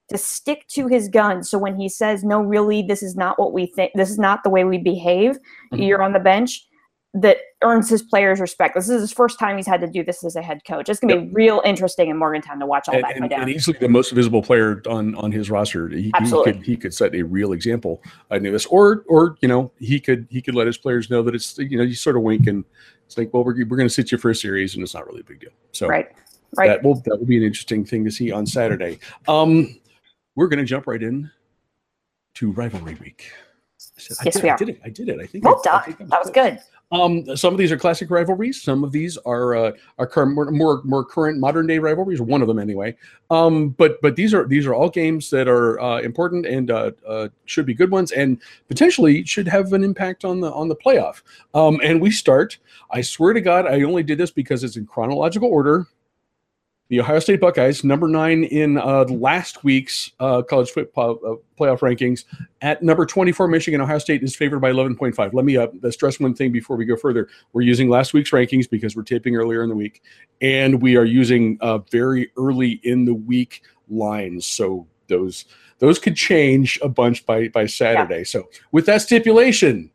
to 0.08 0.18
stick 0.18 0.66
to 0.68 0.86
his 0.86 1.08
guns. 1.08 1.50
So 1.50 1.58
when 1.58 1.76
he 1.76 1.88
says, 1.88 2.24
"No, 2.24 2.40
really, 2.40 2.82
this 2.82 3.02
is 3.02 3.16
not 3.16 3.38
what 3.38 3.52
we 3.52 3.66
think. 3.66 3.92
This 3.94 4.10
is 4.10 4.18
not 4.18 4.44
the 4.44 4.50
way 4.50 4.64
we 4.64 4.78
behave," 4.78 5.36
mm-hmm. 5.72 5.82
you're 5.82 6.02
on 6.02 6.12
the 6.12 6.20
bench. 6.20 6.66
That 7.20 7.38
earns 7.62 7.88
his 7.88 8.02
players' 8.02 8.38
respect. 8.38 8.74
This 8.74 8.88
is 8.88 9.00
his 9.00 9.12
first 9.12 9.38
time 9.38 9.56
he's 9.56 9.66
had 9.66 9.80
to 9.80 9.86
do 9.86 10.04
this 10.04 10.22
as 10.24 10.36
a 10.36 10.42
head 10.42 10.60
coach. 10.66 10.88
It's 10.88 11.00
gonna 11.00 11.14
yep. 11.14 11.24
be 11.24 11.30
real 11.30 11.62
interesting 11.64 12.10
in 12.10 12.16
Morgantown 12.16 12.58
to 12.60 12.66
watch 12.66 12.88
all 12.88 12.94
and, 12.94 13.04
that 13.04 13.16
and, 13.16 13.30
down. 13.30 13.42
And 13.42 13.50
easily 13.50 13.78
the 13.78 13.88
most 13.88 14.12
visible 14.12 14.42
player 14.42 14.82
on 14.88 15.14
on 15.14 15.32
his 15.32 15.50
roster. 15.50 15.88
He, 15.88 16.12
Absolutely. 16.14 16.52
he 16.52 16.58
could 16.58 16.66
he 16.66 16.76
could 16.76 16.94
set 16.94 17.14
a 17.14 17.22
real 17.22 17.52
example. 17.52 18.02
I 18.30 18.38
knew 18.38 18.52
this, 18.52 18.66
or 18.66 19.04
or 19.08 19.36
you 19.40 19.48
know 19.48 19.72
he 19.78 19.98
could 19.98 20.26
he 20.30 20.42
could 20.42 20.54
let 20.54 20.66
his 20.66 20.76
players 20.76 21.10
know 21.10 21.22
that 21.22 21.34
it's 21.34 21.56
you 21.58 21.78
know 21.78 21.84
you 21.84 21.94
sort 21.94 22.16
of 22.16 22.22
wink 22.22 22.46
and 22.46 22.64
it's 23.08 23.16
like, 23.16 23.32
well, 23.32 23.42
we're 23.42 23.54
we're 23.66 23.76
going 23.78 23.88
to 23.88 23.94
sit 23.94 24.12
you 24.12 24.18
for 24.18 24.30
a 24.30 24.34
series, 24.34 24.74
and 24.74 24.82
it's 24.82 24.92
not 24.92 25.06
really 25.06 25.20
a 25.20 25.24
big 25.24 25.40
deal. 25.40 25.50
So 25.72 25.88
right. 25.88 26.08
Right. 26.56 26.68
That 26.68 26.82
will 26.82 26.96
that 27.06 27.18
will 27.18 27.26
be 27.26 27.38
an 27.38 27.42
interesting 27.42 27.84
thing 27.84 28.04
to 28.04 28.10
see 28.10 28.30
on 28.32 28.46
Saturday. 28.46 28.98
Um, 29.26 29.80
we're 30.34 30.48
going 30.48 30.58
to 30.58 30.64
jump 30.64 30.86
right 30.86 31.02
in 31.02 31.30
to 32.34 32.52
rivalry 32.52 32.96
week. 32.96 33.32
Said, 33.78 34.26
yes, 34.26 34.34
did, 34.34 34.42
we 34.42 34.48
are. 34.50 34.54
I 34.54 34.56
did 34.56 34.68
it. 34.68 34.80
I 34.84 34.88
did 34.90 35.08
it. 35.08 35.20
I 35.20 35.26
think. 35.26 35.44
Well 35.44 35.60
I, 35.64 35.68
done. 35.68 35.82
I 35.86 35.92
think 35.92 36.10
that 36.10 36.20
was 36.20 36.30
good. 36.30 36.58
Um, 36.90 37.36
some 37.36 37.52
of 37.52 37.58
these 37.58 37.70
are 37.70 37.76
classic 37.76 38.10
rivalries. 38.10 38.62
Some 38.62 38.82
of 38.82 38.92
these 38.92 39.18
are 39.18 39.54
uh, 39.54 39.72
are 39.98 40.06
current, 40.06 40.34
more, 40.34 40.82
more 40.82 41.04
current 41.04 41.38
modern 41.38 41.66
day 41.66 41.78
rivalries. 41.78 42.20
One 42.20 42.40
of 42.40 42.48
them 42.48 42.58
anyway. 42.58 42.96
Um, 43.30 43.70
but 43.70 44.00
but 44.00 44.16
these 44.16 44.32
are 44.32 44.46
these 44.46 44.66
are 44.66 44.74
all 44.74 44.88
games 44.88 45.28
that 45.30 45.48
are 45.48 45.78
uh, 45.80 46.00
important 46.00 46.46
and 46.46 46.70
uh, 46.70 46.92
uh, 47.06 47.28
should 47.44 47.66
be 47.66 47.74
good 47.74 47.90
ones 47.90 48.12
and 48.12 48.40
potentially 48.68 49.24
should 49.24 49.46
have 49.48 49.72
an 49.74 49.84
impact 49.84 50.24
on 50.24 50.40
the 50.40 50.50
on 50.52 50.68
the 50.68 50.76
playoff. 50.76 51.22
Um, 51.52 51.78
and 51.84 52.00
we 52.00 52.10
start. 52.10 52.56
I 52.90 53.02
swear 53.02 53.34
to 53.34 53.40
God, 53.42 53.66
I 53.66 53.82
only 53.82 54.02
did 54.02 54.16
this 54.16 54.30
because 54.30 54.64
it's 54.64 54.76
in 54.76 54.86
chronological 54.86 55.50
order 55.50 55.86
the 56.88 57.00
Ohio 57.00 57.18
State 57.18 57.40
Buckeyes, 57.40 57.84
number 57.84 58.08
nine 58.08 58.44
in 58.44 58.78
uh, 58.78 59.04
last 59.04 59.62
week's 59.62 60.10
uh, 60.20 60.40
college 60.42 60.70
football 60.70 61.18
uh, 61.24 61.34
playoff 61.60 61.80
rankings. 61.80 62.24
At 62.62 62.82
number 62.82 63.04
24, 63.04 63.46
Michigan, 63.46 63.80
Ohio 63.80 63.98
State 63.98 64.22
is 64.22 64.34
favored 64.34 64.60
by 64.60 64.72
11.5. 64.72 65.34
Let 65.34 65.44
me 65.44 65.58
uh, 65.58 65.68
stress 65.90 66.18
one 66.18 66.34
thing 66.34 66.50
before 66.50 66.76
we 66.76 66.86
go 66.86 66.96
further. 66.96 67.28
We're 67.52 67.62
using 67.62 67.90
last 67.90 68.14
week's 68.14 68.30
rankings 68.30 68.68
because 68.70 68.96
we're 68.96 69.02
taping 69.02 69.36
earlier 69.36 69.62
in 69.62 69.68
the 69.68 69.74
week, 69.74 70.02
and 70.40 70.80
we 70.80 70.96
are 70.96 71.04
using 71.04 71.58
uh, 71.60 71.78
very 71.90 72.30
early 72.38 72.80
in 72.84 73.04
the 73.04 73.14
week 73.14 73.62
lines. 73.88 74.46
So 74.46 74.86
those 75.08 75.44
those 75.80 75.98
could 75.98 76.16
change 76.16 76.78
a 76.82 76.88
bunch 76.88 77.26
by 77.26 77.48
by 77.48 77.66
Saturday. 77.66 78.18
Yeah. 78.18 78.24
So 78.24 78.48
with 78.72 78.86
that 78.86 79.02
stipulation, 79.02 79.90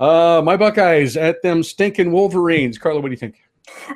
uh, 0.00 0.42
my 0.44 0.56
Buckeyes 0.56 1.16
at 1.16 1.40
them 1.42 1.62
stinking 1.62 2.10
Wolverines. 2.10 2.78
Carla, 2.78 3.00
what 3.00 3.08
do 3.08 3.12
you 3.12 3.18
think? 3.18 3.36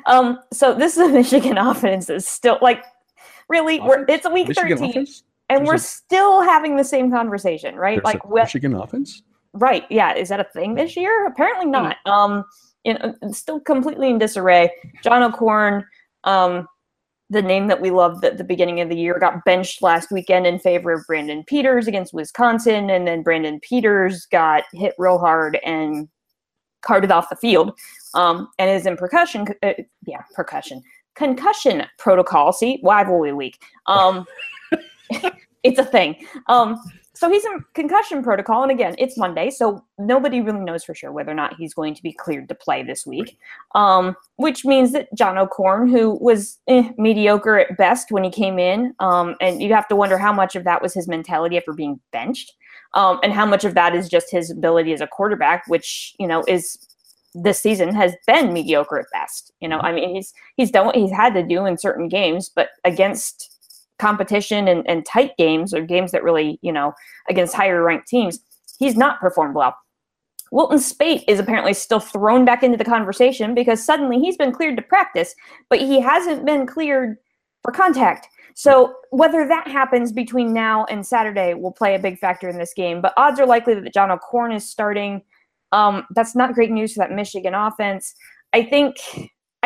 Um, 0.05 0.39
so 0.51 0.73
this 0.73 0.97
is 0.97 1.09
a 1.09 1.09
Michigan 1.13 1.57
offense 1.57 2.09
is 2.09 2.27
still 2.27 2.57
like 2.61 2.83
really 3.49 3.77
offense? 3.77 3.89
we're 3.89 4.05
it's 4.07 4.25
a 4.25 4.29
week 4.29 4.47
Michigan 4.47 4.77
13 4.77 4.89
offense? 4.89 5.23
and 5.49 5.59
there's 5.59 5.67
we're 5.67 5.75
a, 5.75 5.79
still 5.79 6.41
having 6.41 6.75
the 6.75 6.83
same 6.83 7.11
conversation, 7.11 7.75
right? 7.75 8.03
Like 8.03 8.19
Michigan 8.29 8.73
offense? 8.73 9.23
Right. 9.53 9.85
Yeah. 9.89 10.13
Is 10.13 10.29
that 10.29 10.39
a 10.39 10.43
thing 10.43 10.75
this 10.75 10.95
year? 10.95 11.25
Apparently 11.27 11.65
hmm. 11.65 11.71
not. 11.71 11.97
Um, 12.05 12.43
you 12.83 12.93
know, 12.93 13.13
still 13.31 13.59
completely 13.59 14.09
in 14.09 14.17
disarray. 14.17 14.69
John 15.03 15.21
O'Korn, 15.21 15.83
um, 16.23 16.67
the 17.29 17.41
name 17.41 17.67
that 17.67 17.81
we 17.81 17.91
loved 17.91 18.23
at 18.23 18.37
the 18.37 18.43
beginning 18.43 18.79
of 18.79 18.87
the 18.87 18.95
year, 18.95 19.19
got 19.19 19.43
benched 19.43 19.81
last 19.81 20.11
weekend 20.11 20.47
in 20.47 20.59
favor 20.59 20.93
of 20.93 21.05
Brandon 21.05 21.43
Peters 21.43 21.87
against 21.87 22.13
Wisconsin, 22.13 22.89
and 22.89 23.05
then 23.05 23.23
Brandon 23.23 23.59
Peters 23.59 24.25
got 24.27 24.63
hit 24.71 24.93
real 24.97 25.17
hard 25.17 25.59
and 25.65 26.07
carted 26.81 27.11
off 27.11 27.29
the 27.29 27.35
field 27.35 27.77
um, 28.13 28.47
and 28.59 28.69
is 28.69 28.85
in 28.85 28.97
percussion, 28.97 29.47
uh, 29.63 29.73
yeah, 30.05 30.21
percussion, 30.35 30.81
concussion 31.15 31.83
protocol. 31.97 32.53
See, 32.53 32.79
rivalry 32.83 33.33
week. 33.33 33.61
Um, 33.87 34.25
it's 35.63 35.79
a 35.79 35.85
thing. 35.85 36.25
Um, 36.47 36.81
so 37.17 37.31
he's 37.31 37.45
in 37.45 37.65
concussion 37.73 38.21
protocol, 38.21 38.61
and 38.61 38.71
again, 38.71 38.93
it's 38.99 39.17
Monday, 39.17 39.49
so 39.49 39.83
nobody 39.97 40.39
really 40.39 40.59
knows 40.59 40.83
for 40.83 40.93
sure 40.93 41.11
whether 41.11 41.31
or 41.31 41.33
not 41.35 41.55
he's 41.57 41.73
going 41.73 41.95
to 41.95 42.03
be 42.03 42.13
cleared 42.13 42.47
to 42.49 42.53
play 42.53 42.83
this 42.83 43.07
week. 43.07 43.39
Um, 43.73 44.15
which 44.35 44.63
means 44.63 44.91
that 44.91 45.11
John 45.15 45.35
O'Korn, 45.35 45.89
who 45.89 46.11
was 46.21 46.59
eh, 46.67 46.91
mediocre 46.99 47.57
at 47.57 47.75
best 47.75 48.11
when 48.11 48.23
he 48.23 48.29
came 48.29 48.59
in, 48.59 48.93
um, 48.99 49.35
and 49.41 49.63
you 49.63 49.73
have 49.73 49.87
to 49.87 49.95
wonder 49.95 50.19
how 50.19 50.31
much 50.31 50.55
of 50.55 50.63
that 50.65 50.79
was 50.79 50.93
his 50.93 51.07
mentality 51.07 51.57
after 51.57 51.73
being 51.73 51.99
benched, 52.11 52.53
um, 52.93 53.19
and 53.23 53.33
how 53.33 53.47
much 53.47 53.65
of 53.65 53.73
that 53.73 53.95
is 53.95 54.07
just 54.07 54.29
his 54.29 54.51
ability 54.51 54.93
as 54.93 55.01
a 55.01 55.07
quarterback, 55.07 55.63
which 55.67 56.13
you 56.19 56.27
know 56.27 56.43
is 56.47 56.77
this 57.33 57.59
season 57.59 57.95
has 57.95 58.15
been 58.27 58.53
mediocre 58.53 58.99
at 58.99 59.07
best. 59.11 59.51
You 59.59 59.69
know, 59.69 59.79
I 59.79 59.91
mean, 59.91 60.13
he's 60.13 60.35
he's 60.55 60.69
done 60.69 60.85
what 60.85 60.95
he's 60.95 61.11
had 61.11 61.33
to 61.33 61.41
do 61.41 61.65
in 61.65 61.79
certain 61.79 62.09
games, 62.09 62.47
but 62.47 62.69
against 62.83 63.56
competition 63.99 64.67
and, 64.67 64.87
and 64.87 65.05
tight 65.05 65.35
games 65.37 65.73
or 65.73 65.81
games 65.81 66.11
that 66.11 66.23
really, 66.23 66.59
you 66.61 66.71
know, 66.71 66.93
against 67.29 67.55
higher 67.55 67.83
ranked 67.83 68.07
teams, 68.07 68.39
he's 68.79 68.95
not 68.95 69.19
performed 69.19 69.55
well. 69.55 69.75
Wilton 70.51 70.77
Speight 70.79 71.23
is 71.27 71.39
apparently 71.39 71.73
still 71.73 71.99
thrown 71.99 72.45
back 72.45 72.63
into 72.63 72.77
the 72.77 72.85
conversation 72.85 73.53
because 73.53 73.83
suddenly 73.83 74.19
he's 74.19 74.37
been 74.37 74.53
cleared 74.53 74.77
to 74.77 74.81
practice, 74.81 75.35
but 75.69 75.79
he 75.79 75.99
hasn't 75.99 76.45
been 76.45 76.65
cleared 76.65 77.17
for 77.63 77.71
contact. 77.71 78.27
So 78.55 78.95
whether 79.11 79.47
that 79.47 79.67
happens 79.67 80.11
between 80.11 80.53
now 80.53 80.85
and 80.85 81.05
Saturday 81.05 81.53
will 81.53 81.71
play 81.71 81.95
a 81.95 81.99
big 81.99 82.17
factor 82.17 82.47
in 82.47 82.57
this 82.57 82.73
game. 82.73 83.01
But 83.01 83.13
odds 83.17 83.39
are 83.39 83.45
likely 83.45 83.75
that 83.75 83.93
John 83.93 84.09
O'Korn 84.09 84.51
is 84.51 84.67
starting. 84.67 85.21
Um, 85.73 86.05
that's 86.15 86.35
not 86.35 86.53
great 86.53 86.71
news 86.71 86.93
for 86.93 86.99
that 86.99 87.11
Michigan 87.11 87.53
offense. 87.53 88.15
I 88.53 88.63
think 88.63 88.97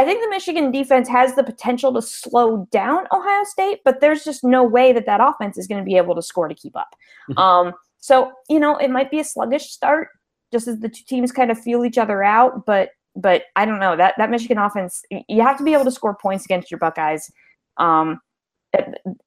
I 0.01 0.05
think 0.05 0.24
the 0.24 0.29
Michigan 0.29 0.72
defense 0.72 1.08
has 1.10 1.36
the 1.36 1.43
potential 1.43 1.93
to 1.93 2.01
slow 2.01 2.67
down 2.72 3.05
Ohio 3.12 3.43
State, 3.43 3.81
but 3.86 4.01
there's 4.01 4.24
just 4.24 4.43
no 4.43 4.63
way 4.63 4.91
that 4.93 5.05
that 5.05 5.22
offense 5.22 5.60
is 5.60 5.67
going 5.67 5.79
to 5.79 5.86
be 5.86 5.96
able 5.96 6.15
to 6.15 6.24
score 6.24 6.48
to 6.48 6.55
keep 6.55 6.75
up. 6.75 6.96
Mm-hmm. 7.29 7.38
Um, 7.38 7.74
so 8.00 8.31
you 8.50 8.60
know, 8.60 8.77
it 8.77 8.89
might 8.89 9.12
be 9.12 9.20
a 9.20 9.24
sluggish 9.24 9.70
start, 9.70 10.08
just 10.51 10.67
as 10.67 10.79
the 10.79 10.89
two 10.89 11.03
teams 11.08 11.31
kind 11.31 11.51
of 11.51 11.62
feel 11.62 11.86
each 11.86 12.00
other 12.00 12.24
out. 12.24 12.65
But 12.65 12.89
but 13.15 13.43
I 13.55 13.65
don't 13.65 13.79
know 13.79 13.96
that 13.96 14.15
that 14.17 14.31
Michigan 14.31 14.58
offense. 14.58 15.03
You 15.29 15.43
have 15.43 15.60
to 15.60 15.63
be 15.63 15.74
able 15.74 15.86
to 15.86 15.91
score 15.91 16.17
points 16.20 16.46
against 16.46 16.72
your 16.72 16.79
Buckeyes. 16.79 17.31
Um, 17.77 18.22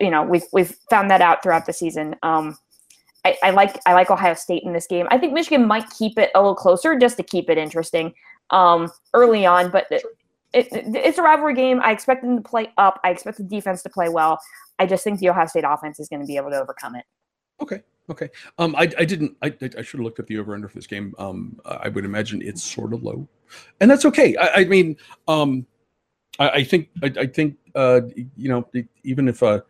you 0.01 0.11
know, 0.11 0.25
we've 0.25 0.47
we've 0.53 0.75
found 0.91 1.09
that 1.13 1.21
out 1.21 1.41
throughout 1.41 1.67
the 1.67 1.73
season. 1.73 2.17
Um, 2.25 2.59
I, 3.25 3.37
I, 3.45 3.51
like 3.51 3.79
I 3.87 3.93
like 3.93 4.11
Ohio 4.11 4.35
State 4.35 4.65
in 4.65 4.73
this 4.73 4.89
game. 4.89 5.07
I 5.13 5.19
think 5.19 5.35
Michigan 5.35 5.69
might 5.69 5.89
keep 5.91 6.19
it 6.19 6.33
a 6.35 6.41
little 6.41 6.57
closer 6.57 6.99
just 6.99 7.17
to 7.19 7.23
keep 7.23 7.49
it 7.49 7.59
interesting 7.59 8.13
um, 8.51 8.91
early 9.15 9.47
on, 9.47 9.71
but 9.71 9.87
it, 10.55 10.69
it's 10.73 11.19
a 11.19 11.23
rivalry 11.23 11.55
game. 11.55 11.81
I 11.83 11.93
expect 11.93 12.23
them 12.23 12.37
to 12.37 12.43
play 12.43 12.69
up. 12.79 13.01
I 13.05 13.11
expect 13.11 13.39
the 13.39 13.45
defense 13.45 13.83
to 13.83 13.91
play 13.91 14.09
well. 14.09 14.39
I 14.79 14.87
just 14.87 15.05
think 15.05 15.21
the 15.21 15.29
Ohio 15.29 15.47
State 15.47 15.65
offense 15.67 16.01
is 16.01 16.09
going 16.09 16.21
to 16.21 16.27
be 16.27 16.37
able 16.37 16.51
to 16.51 16.61
overcome 16.61 16.97
it. 16.97 17.05
Okay. 17.61 17.83
Okay. 18.11 18.29
Um, 18.59 18.75
I, 18.77 18.83
I 18.99 19.05
didn't. 19.05 19.37
I, 19.43 19.47
I 19.47 19.83
should 19.83 19.99
have 19.99 20.01
looked 20.01 20.19
at 20.19 20.27
the 20.27 20.39
over 20.39 20.55
under 20.55 20.69
for 20.69 20.75
this 20.75 20.87
game. 20.87 21.15
Um, 21.19 21.59
I 21.65 21.89
would 21.89 22.05
imagine 22.05 22.43
it's 22.43 22.63
sort 22.63 22.93
of 22.93 23.03
low, 23.03 23.27
and 23.81 23.91
that's 23.91 24.05
okay. 24.05 24.37
I, 24.37 24.61
I 24.61 24.65
mean, 24.65 24.97
um, 25.27 25.67
I, 26.39 26.51
I 26.51 26.65
think 26.65 26.91
I, 27.03 27.13
I 27.21 27.27
think 27.27 27.57
uh, 27.75 28.03
you 28.37 28.49
know 28.51 28.69
even 29.05 29.27
if 29.27 29.43
uh, 29.43 29.61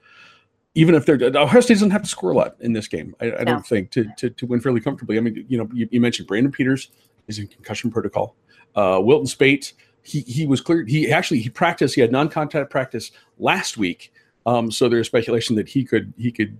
even 0.75 0.97
if 0.97 1.07
they're 1.07 1.19
Ohio 1.37 1.61
State 1.61 1.75
doesn't 1.75 1.91
have 1.91 2.03
to 2.03 2.09
score 2.09 2.31
a 2.31 2.35
lot 2.35 2.57
in 2.61 2.73
this 2.73 2.89
game. 2.89 3.15
I, 3.21 3.27
I 3.27 3.39
no. 3.39 3.45
don't 3.45 3.67
think 3.67 3.91
to, 3.93 4.07
to 4.19 4.31
to 4.31 4.47
win 4.47 4.61
fairly 4.61 4.81
comfortably. 4.81 5.17
I 5.17 5.21
mean, 5.21 5.45
you 5.49 5.59
know, 5.59 5.69
you, 5.73 5.89
you 5.93 6.01
mentioned 6.01 6.27
Brandon 6.27 6.51
Peters 6.51 6.91
is 7.29 7.39
in 7.39 7.47
concussion 7.47 7.91
protocol. 7.91 8.35
Uh, 8.75 9.01
Wilton 9.01 9.29
Speight 9.29 9.75
he 10.05 10.21
he 10.21 10.47
was 10.47 10.61
cleared. 10.61 10.89
He 10.89 11.11
actually 11.11 11.41
he 11.41 11.49
practiced. 11.49 11.95
He 11.95 12.01
had 12.01 12.13
non-contact 12.13 12.71
practice 12.71 13.11
last 13.39 13.77
week. 13.77 14.13
Um, 14.47 14.71
so 14.71 14.89
there's 14.89 15.07
speculation 15.07 15.57
that 15.57 15.69
he 15.69 15.85
could 15.85 16.13
he 16.17 16.31
could 16.31 16.57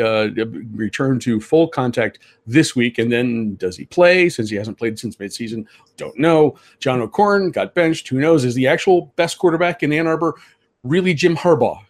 uh, 0.00 0.28
return 0.72 1.20
to 1.20 1.40
full 1.40 1.68
contact 1.68 2.18
this 2.46 2.74
week. 2.74 2.98
And 2.98 3.12
then 3.12 3.54
does 3.56 3.76
he 3.76 3.84
play 3.84 4.28
since 4.28 4.50
he 4.50 4.56
hasn't 4.56 4.78
played 4.78 4.98
since 4.98 5.16
midseason? 5.16 5.66
Don't 5.96 6.18
know. 6.18 6.58
John 6.80 7.00
O'Korn 7.00 7.50
got 7.50 7.74
benched. 7.74 8.08
Who 8.08 8.18
knows? 8.18 8.44
Is 8.44 8.54
the 8.54 8.66
actual 8.66 9.12
best 9.16 9.38
quarterback 9.38 9.82
in 9.82 9.92
Ann 9.92 10.06
Arbor 10.06 10.34
really 10.82 11.14
Jim 11.14 11.36
Harbaugh? 11.36 11.80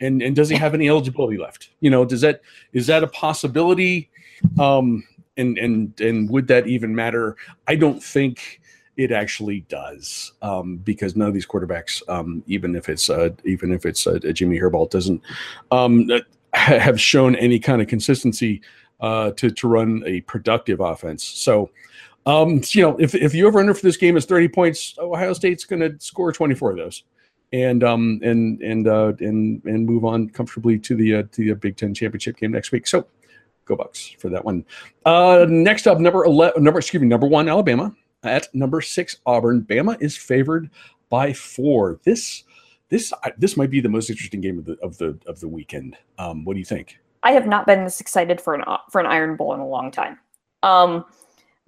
And 0.00 0.22
and 0.22 0.34
does 0.34 0.48
he 0.48 0.56
have 0.56 0.74
any 0.74 0.88
eligibility 0.88 1.38
left? 1.38 1.70
You 1.80 1.90
know, 1.90 2.04
does 2.04 2.20
that 2.20 2.42
is 2.72 2.86
that 2.88 3.04
a 3.04 3.08
possibility? 3.08 4.10
Um, 4.58 5.04
and 5.36 5.56
and 5.56 6.00
and 6.00 6.28
would 6.30 6.48
that 6.48 6.66
even 6.66 6.94
matter? 6.94 7.36
I 7.68 7.76
don't 7.76 8.02
think 8.02 8.60
it 8.98 9.12
actually 9.12 9.60
does 9.68 10.32
um, 10.42 10.76
because 10.78 11.14
none 11.14 11.28
of 11.28 11.34
these 11.34 11.46
quarterbacks, 11.46 12.02
um, 12.08 12.42
even 12.46 12.74
if 12.74 12.88
it's 12.88 13.08
uh, 13.08 13.30
even 13.44 13.72
if 13.72 13.86
it's 13.86 14.06
uh, 14.06 14.18
Jimmy 14.18 14.58
Harbaugh, 14.58 14.90
doesn't 14.90 15.22
um, 15.70 16.10
have 16.52 17.00
shown 17.00 17.36
any 17.36 17.60
kind 17.60 17.80
of 17.80 17.86
consistency 17.86 18.60
uh, 19.00 19.30
to 19.30 19.50
to 19.52 19.68
run 19.68 20.02
a 20.04 20.20
productive 20.22 20.80
offense. 20.80 21.24
So, 21.24 21.70
um, 22.26 22.60
you 22.70 22.82
know, 22.82 22.96
if 22.98 23.14
if 23.14 23.34
you 23.34 23.46
ever 23.46 23.60
under 23.60 23.72
for 23.72 23.82
this 23.82 23.96
game 23.96 24.16
is 24.16 24.26
thirty 24.26 24.48
points, 24.48 24.96
Ohio 24.98 25.32
State's 25.32 25.64
going 25.64 25.80
to 25.80 25.98
score 26.04 26.32
twenty 26.32 26.56
four 26.56 26.72
of 26.72 26.76
those, 26.76 27.04
and 27.52 27.84
um 27.84 28.18
and 28.24 28.60
and 28.62 28.88
uh, 28.88 29.12
and 29.20 29.64
and 29.64 29.86
move 29.86 30.04
on 30.04 30.28
comfortably 30.28 30.76
to 30.80 30.96
the 30.96 31.14
uh, 31.14 31.22
to 31.30 31.44
the 31.44 31.54
Big 31.54 31.76
Ten 31.76 31.94
championship 31.94 32.36
game 32.36 32.52
next 32.52 32.72
week. 32.72 32.86
So. 32.86 33.06
Go 33.64 33.76
Bucks 33.76 34.16
for 34.18 34.30
that 34.30 34.42
one. 34.42 34.64
Uh, 35.04 35.44
next 35.46 35.86
up, 35.86 35.98
number 35.98 36.24
eleven, 36.24 36.64
number 36.64 36.78
excuse 36.78 37.02
me, 37.02 37.06
number 37.06 37.26
one, 37.26 37.50
Alabama 37.50 37.94
at 38.22 38.52
number 38.54 38.80
six, 38.80 39.16
Auburn. 39.26 39.62
Bama 39.62 40.00
is 40.00 40.16
favored 40.16 40.70
by 41.08 41.32
four. 41.32 42.00
This 42.04 42.44
this 42.88 43.12
this 43.36 43.56
might 43.56 43.70
be 43.70 43.80
the 43.80 43.88
most 43.88 44.10
interesting 44.10 44.40
game 44.40 44.58
of 44.58 44.64
the 44.64 44.78
of 44.82 44.98
the 44.98 45.18
of 45.26 45.40
the 45.40 45.48
weekend. 45.48 45.96
Um, 46.18 46.44
what 46.44 46.54
do 46.54 46.58
you 46.58 46.64
think? 46.64 46.98
I 47.22 47.32
have 47.32 47.46
not 47.46 47.66
been 47.66 47.84
this 47.84 48.00
excited 48.00 48.40
for 48.40 48.54
an 48.54 48.64
for 48.90 49.00
an 49.00 49.06
Iron 49.06 49.36
Bowl 49.36 49.54
in 49.54 49.60
a 49.60 49.66
long 49.66 49.90
time, 49.90 50.18
um, 50.62 51.04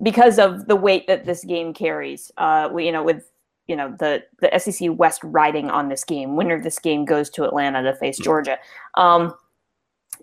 because 0.02 0.38
of 0.38 0.66
the 0.66 0.76
weight 0.76 1.06
that 1.06 1.24
this 1.24 1.44
game 1.44 1.74
carries. 1.74 2.30
Uh, 2.36 2.68
we, 2.72 2.86
you 2.86 2.92
know, 2.92 3.02
with 3.02 3.30
you 3.66 3.76
know 3.76 3.94
the 3.98 4.24
the 4.40 4.58
SEC 4.58 4.90
West 4.92 5.20
riding 5.22 5.70
on 5.70 5.88
this 5.88 6.04
game. 6.04 6.36
Winner 6.36 6.56
of 6.56 6.62
this 6.62 6.78
game 6.78 7.04
goes 7.04 7.30
to 7.30 7.44
Atlanta 7.44 7.82
to 7.82 7.94
face 7.94 8.18
Georgia. 8.18 8.58
Um, 8.96 9.34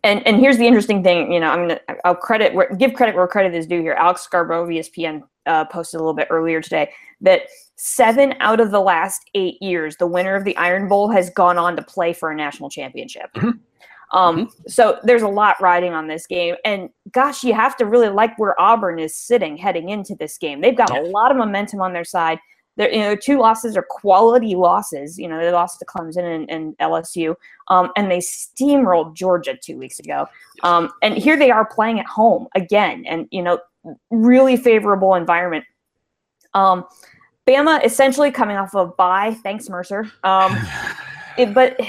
and 0.04 0.26
and 0.28 0.38
here's 0.38 0.58
the 0.58 0.68
interesting 0.68 1.04
thing. 1.04 1.32
You 1.32 1.40
know, 1.40 1.50
I'm 1.50 1.68
gonna 1.68 1.80
I'll 2.06 2.16
credit 2.16 2.54
give 2.78 2.94
credit 2.94 3.16
where 3.16 3.28
credit 3.28 3.54
is 3.54 3.68
due 3.68 3.82
here. 3.82 3.94
Alex 3.94 4.22
Scarborough 4.22 4.68
ESPN 4.68 5.24
uh, 5.48 5.66
posted 5.66 6.00
a 6.00 6.04
little 6.04 6.14
bit 6.14 6.28
earlier 6.30 6.62
today 6.62 6.92
that 7.22 7.42
seven 7.76 8.34
out 8.40 8.60
of 8.60 8.72
the 8.72 8.82
last 8.82 9.22
eight 9.34 9.62
years, 9.62 9.96
the 9.98 10.08
winner 10.08 10.36
of 10.36 10.44
the 10.44 10.56
Iron 10.58 10.88
Bowl 10.88 11.10
has 11.10 11.30
gone 11.30 11.58
on 11.58 11.76
to 11.76 11.82
play 11.82 12.14
for 12.14 12.32
a 12.32 12.36
national 12.36 12.70
championship. 12.70 13.32
Mm-hmm. 13.36 13.50
Um, 14.18 14.38
mm-hmm. 14.38 14.68
So 14.68 15.00
there's 15.04 15.22
a 15.22 15.28
lot 15.28 15.62
riding 15.62 15.94
on 15.94 16.08
this 16.08 16.28
game. 16.28 16.56
And 16.66 16.90
gosh, 17.12 17.44
you 17.44 17.54
have 17.54 17.76
to 17.78 17.86
really 17.86 18.10
like 18.10 18.38
where 18.38 18.60
Auburn 18.60 19.00
is 19.00 19.16
sitting 19.16 19.58
heading 19.58 19.90
into 19.90 20.16
this 20.16 20.38
game. 20.38 20.62
They've 20.62 20.78
got 20.78 20.96
a 20.96 21.02
lot 21.02 21.32
of 21.32 21.38
momentum 21.38 21.82
on 21.82 21.94
their 21.94 22.06
side. 22.06 22.40
Their 22.78 22.92
you 22.92 23.00
know, 23.00 23.16
two 23.16 23.40
losses 23.40 23.76
are 23.76 23.86
quality 23.90 24.56
losses. 24.56 25.18
You 25.18 25.28
know, 25.28 25.40
they 25.40 25.52
lost 25.52 25.80
to 25.80 25.86
Clemson 25.86 26.24
and, 26.24 26.50
and 26.50 26.78
LSU, 26.78 27.36
um, 27.70 27.90
and 27.98 28.10
they 28.10 28.20
steamrolled 28.20 29.16
Georgia 29.16 29.58
two 29.62 29.78
weeks 29.78 30.00
ago. 30.00 30.28
Um, 30.64 30.92
and 31.02 31.18
here 31.18 31.38
they 31.38 31.50
are 31.50 31.66
playing 31.66 32.00
at 32.00 32.06
home 32.06 32.48
again. 32.56 33.04
And, 33.08 33.28
you 33.32 33.42
know, 33.42 33.60
really 34.10 34.58
favorable 34.58 35.16
environment. 35.16 35.66
Um, 36.54 36.86
Bama 37.48 37.84
essentially 37.86 38.32
coming 38.32 38.58
off 38.58 38.76
of 38.76 38.96
bye. 38.98 39.38
Thanks, 39.44 39.70
Mercer. 39.70 40.12
Um, 40.24 40.58
it, 41.38 41.54
but 41.54 41.80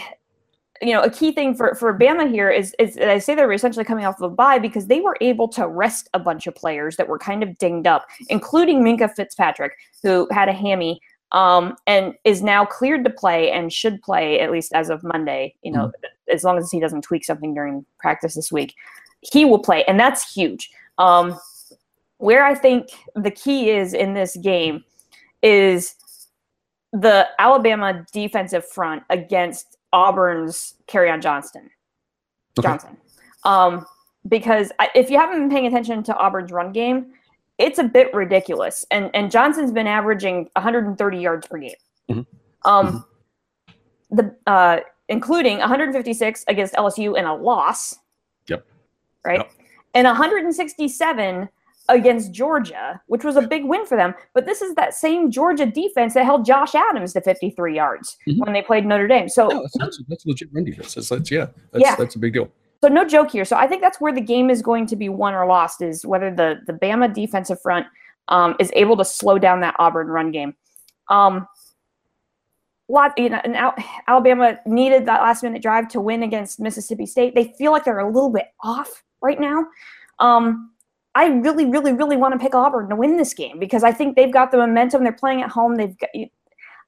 you 0.81 0.93
know, 0.93 1.02
a 1.02 1.11
key 1.11 1.33
thing 1.33 1.55
for, 1.55 1.75
for 1.75 1.97
Bama 1.97 2.31
here 2.31 2.50
is, 2.50 2.75
is 2.78 2.97
I 2.99 3.19
say 3.19 3.35
they're 3.35 3.50
essentially 3.52 3.85
coming 3.85 4.05
off 4.05 4.21
of 4.21 4.33
a 4.33 4.35
bye 4.35 4.59
because 4.59 4.87
they 4.87 5.00
were 5.00 5.17
able 5.21 5.49
to 5.49 5.67
rest 5.67 6.09
a 6.14 6.19
bunch 6.19 6.47
of 6.47 6.55
players 6.55 6.97
that 6.97 7.09
were 7.09 7.19
kind 7.19 7.43
of 7.43 7.59
dinged 7.59 7.87
up, 7.87 8.07
including 8.28 8.85
Minkah 8.85 9.12
Fitzpatrick, 9.14 9.73
who 10.02 10.28
had 10.31 10.49
a 10.49 10.52
hammy 10.52 11.00
um, 11.33 11.76
and 11.87 12.14
is 12.25 12.43
now 12.43 12.64
cleared 12.64 13.05
to 13.05 13.11
play 13.11 13.50
and 13.50 13.73
should 13.73 14.00
play 14.02 14.40
at 14.40 14.50
least 14.50 14.73
as 14.73 14.88
of 14.88 15.02
Monday. 15.02 15.55
You 15.62 15.73
know, 15.73 15.87
mm-hmm. 15.87 16.35
as 16.35 16.45
long 16.45 16.59
as 16.59 16.71
he 16.71 16.81
doesn't 16.81 17.02
tweak 17.02 17.25
something 17.25 17.55
during 17.55 17.85
practice 17.99 18.35
this 18.35 18.52
week, 18.52 18.75
he 19.21 19.45
will 19.45 19.59
play, 19.59 19.85
and 19.85 19.99
that's 19.99 20.33
huge. 20.33 20.71
Um, 20.99 21.38
where 22.18 22.44
I 22.44 22.54
think 22.54 22.90
the 23.14 23.30
key 23.30 23.70
is 23.70 23.94
in 23.94 24.14
this 24.14 24.37
game 24.37 24.84
is 25.42 25.94
the 26.92 27.28
Alabama 27.38 28.04
defensive 28.12 28.66
front 28.66 29.02
against 29.10 29.76
Auburn's 29.92 30.75
on 30.94 31.20
Johnston. 31.20 31.70
Okay. 32.58 32.68
Johnson. 32.68 32.96
Um, 33.44 33.87
because 34.26 34.72
I, 34.78 34.90
if 34.94 35.10
you 35.10 35.18
haven't 35.18 35.38
been 35.38 35.50
paying 35.50 35.66
attention 35.66 36.02
to 36.04 36.16
Auburn's 36.16 36.50
run 36.50 36.72
game, 36.72 37.12
it's 37.56 37.78
a 37.78 37.84
bit 37.84 38.12
ridiculous. 38.14 38.84
And 38.90 39.10
and 39.14 39.30
Johnson's 39.30 39.72
been 39.72 39.87
averaging 39.87 40.48
130 40.54 41.18
yards 41.18 41.46
per 41.46 41.58
game. 41.58 41.70
Mm-hmm. 42.10 42.68
Um, 42.68 42.87
mm-hmm. 42.87 44.16
the 44.16 44.37
uh, 44.46 44.80
including 45.08 45.58
156 45.58 46.44
against 46.48 46.75
LSU 46.75 47.16
in 47.18 47.25
a 47.25 47.34
loss. 47.34 47.96
Yep. 48.48 48.66
Right. 49.25 49.38
Yep. 49.38 49.52
And 49.94 50.04
167 50.06 51.48
against 51.88 52.33
Georgia, 52.33 53.00
which 53.07 53.25
was 53.25 53.37
a 53.37 53.42
big 53.42 53.64
win 53.64 53.87
for 53.87 53.97
them. 53.97 54.14
But 54.35 54.45
this 54.47 54.61
is 54.62 54.75
that 54.75 54.95
same 54.95 55.30
Georgia 55.30 55.64
defense 55.66 56.14
that 56.14 56.25
held 56.25 56.45
Josh 56.45 56.75
Adams 56.75 57.12
to 57.14 57.21
53 57.21 57.75
yards 57.75 58.16
Mhm. 58.26 58.38
when 58.45 58.52
they 58.52 58.62
played 58.62 58.85
Notre 58.85 59.07
Dame. 59.09 59.28
So 59.28 59.49
No, 59.49 59.62
that's, 59.62 59.78
that's, 59.78 60.02
that's 60.09 60.26
legit 60.26 60.49
run 60.52 60.64
defense. 60.64 60.95
That's, 60.95 61.09
that's 61.09 61.30
yeah, 61.30 61.47
that's, 61.73 61.83
Yeah. 61.85 61.97
that's 61.97 62.14
a 62.14 62.18
big 62.18 62.35
deal. 62.35 62.49
so 62.83 62.88
no 62.88 63.04
joke 63.07 63.30
here. 63.30 63.45
So 63.45 63.57
I 63.57 63.66
think 63.66 63.80
that's 63.83 64.00
where 64.00 64.12
the 64.12 64.21
game 64.21 64.50
is 64.50 64.61
going 64.62 64.87
to 64.87 64.97
be 64.97 65.09
won 65.09 65.35
or 65.35 65.47
lost 65.47 65.83
is 65.83 66.04
whether 66.07 66.30
the 66.35 66.61
the 66.66 66.73
Bama 66.75 67.12
defensive 67.12 67.61
front 67.61 67.87
um, 68.28 68.54
is 68.61 68.71
able 68.75 68.97
to 68.99 69.04
slow 69.04 69.38
down 69.38 69.61
that 69.61 69.75
Auburn 69.78 70.09
run 70.09 70.30
game. 70.30 70.54
Um, 71.09 71.49
lot, 72.90 73.16
you 73.18 73.28
know, 73.30 73.40
and 73.45 73.57
Al- 73.57 73.75
Alabama 74.07 74.59
needed 74.66 75.07
that 75.07 75.21
last 75.23 75.42
minute 75.42 75.62
drive 75.62 75.88
to 75.88 76.00
win 76.00 76.23
against 76.23 76.61
Mississippi 76.61 77.07
State. 77.07 77.35
They 77.35 77.54
feel 77.59 77.73
like 77.73 77.85
they're 77.85 77.99
a 77.99 78.07
little 78.07 78.30
bit 78.30 78.47
off 78.62 79.02
right 79.23 79.40
now. 79.40 79.66
Um, 80.18 80.73
I 81.18 81.26
really, 81.26 81.66
really, 81.66 81.92
really 81.92 82.16
want 82.16 82.32
to 82.32 82.38
pick 82.38 82.54
Auburn 82.54 82.88
to 82.90 82.94
win 82.94 83.16
this 83.16 83.34
game 83.34 83.58
because 83.58 83.82
I 83.82 83.90
think 83.90 84.14
they've 84.14 84.32
got 84.32 84.52
the 84.52 84.56
momentum. 84.56 85.02
They're 85.02 85.12
playing 85.12 85.42
at 85.42 85.50
home. 85.50 85.75
They've 85.75 85.98
got. 85.98 86.10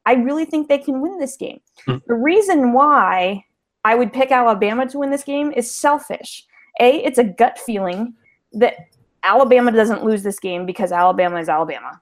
I 0.07 0.13
really 0.15 0.45
think 0.45 0.69
they 0.69 0.79
can 0.79 1.01
win 1.01 1.19
this 1.19 1.37
game. 1.37 1.61
Hmm. 1.85 1.97
The 2.07 2.15
reason 2.15 2.73
why 2.73 3.45
I 3.85 3.97
would 3.97 4.13
pick 4.13 4.31
Alabama 4.31 4.87
to 4.87 4.99
win 5.01 5.11
this 5.11 5.25
game 5.25 5.51
is 5.51 5.69
selfish. 5.69 6.47
A, 6.79 6.99
it's 6.99 7.19
a 7.19 7.25
gut 7.25 7.59
feeling 7.59 8.15
that 8.53 8.77
Alabama 9.25 9.73
doesn't 9.73 10.05
lose 10.05 10.23
this 10.23 10.39
game 10.39 10.65
because 10.65 10.93
Alabama 10.93 11.41
is 11.41 11.49
Alabama. 11.49 12.01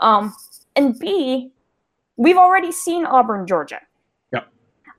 Um, 0.00 0.34
and 0.76 0.98
B, 0.98 1.50
we've 2.18 2.36
already 2.36 2.72
seen 2.72 3.06
Auburn, 3.06 3.46
Georgia. 3.46 3.80
Yep. 4.34 4.48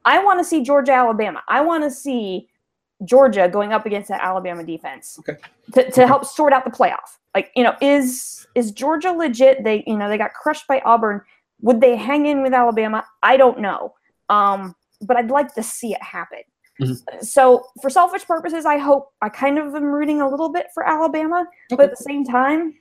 I 0.04 0.24
want 0.24 0.40
to 0.40 0.44
see 0.44 0.64
Georgia, 0.64 0.94
Alabama. 0.94 1.44
I 1.48 1.62
want 1.62 1.84
to 1.84 1.92
see 1.92 2.50
Georgia 3.04 3.50
going 3.52 3.74
up 3.74 3.86
against 3.86 4.08
that 4.10 4.22
Alabama 4.24 4.64
defense 4.64 5.20
Okay. 5.20 5.38
to, 5.74 5.92
to 5.92 6.08
help 6.08 6.24
sort 6.26 6.54
out 6.54 6.64
the 6.64 6.72
playoff. 6.72 7.18
Like, 7.34 7.52
you 7.56 7.64
know, 7.64 7.76
is 7.82 8.48
is 8.56 8.72
Georgia 8.72 9.12
legit? 9.12 9.64
They, 9.66 9.84
you 9.86 9.98
know, 9.98 10.08
they 10.08 10.18
got 10.18 10.34
crushed 10.34 10.66
by 10.68 10.82
Auburn. 10.86 11.22
Would 11.62 11.82
they 11.82 11.98
hang 11.98 12.26
in 12.26 12.42
with 12.42 12.54
Alabama? 12.54 13.04
I 13.22 13.36
don't 13.36 13.60
know. 13.60 13.94
Um, 14.30 14.76
but 15.02 15.18
I'd 15.18 15.30
like 15.30 15.54
to 15.56 15.64
see 15.64 15.94
it 15.94 16.02
happen. 16.02 16.40
Mhm. 16.82 17.24
So, 17.24 17.66
for 17.82 17.90
selfish 17.90 18.26
purposes, 18.26 18.66
I 18.66 18.78
hope 18.78 19.12
I 19.22 19.28
kind 19.30 19.58
of 19.58 19.76
am 19.76 19.84
rooting 19.86 20.22
a 20.22 20.30
little 20.30 20.50
bit 20.50 20.68
for 20.74 20.88
Alabama, 20.88 21.46
but 21.70 21.80
at 21.82 21.90
the 21.92 22.04
same 22.04 22.24
time, 22.26 22.76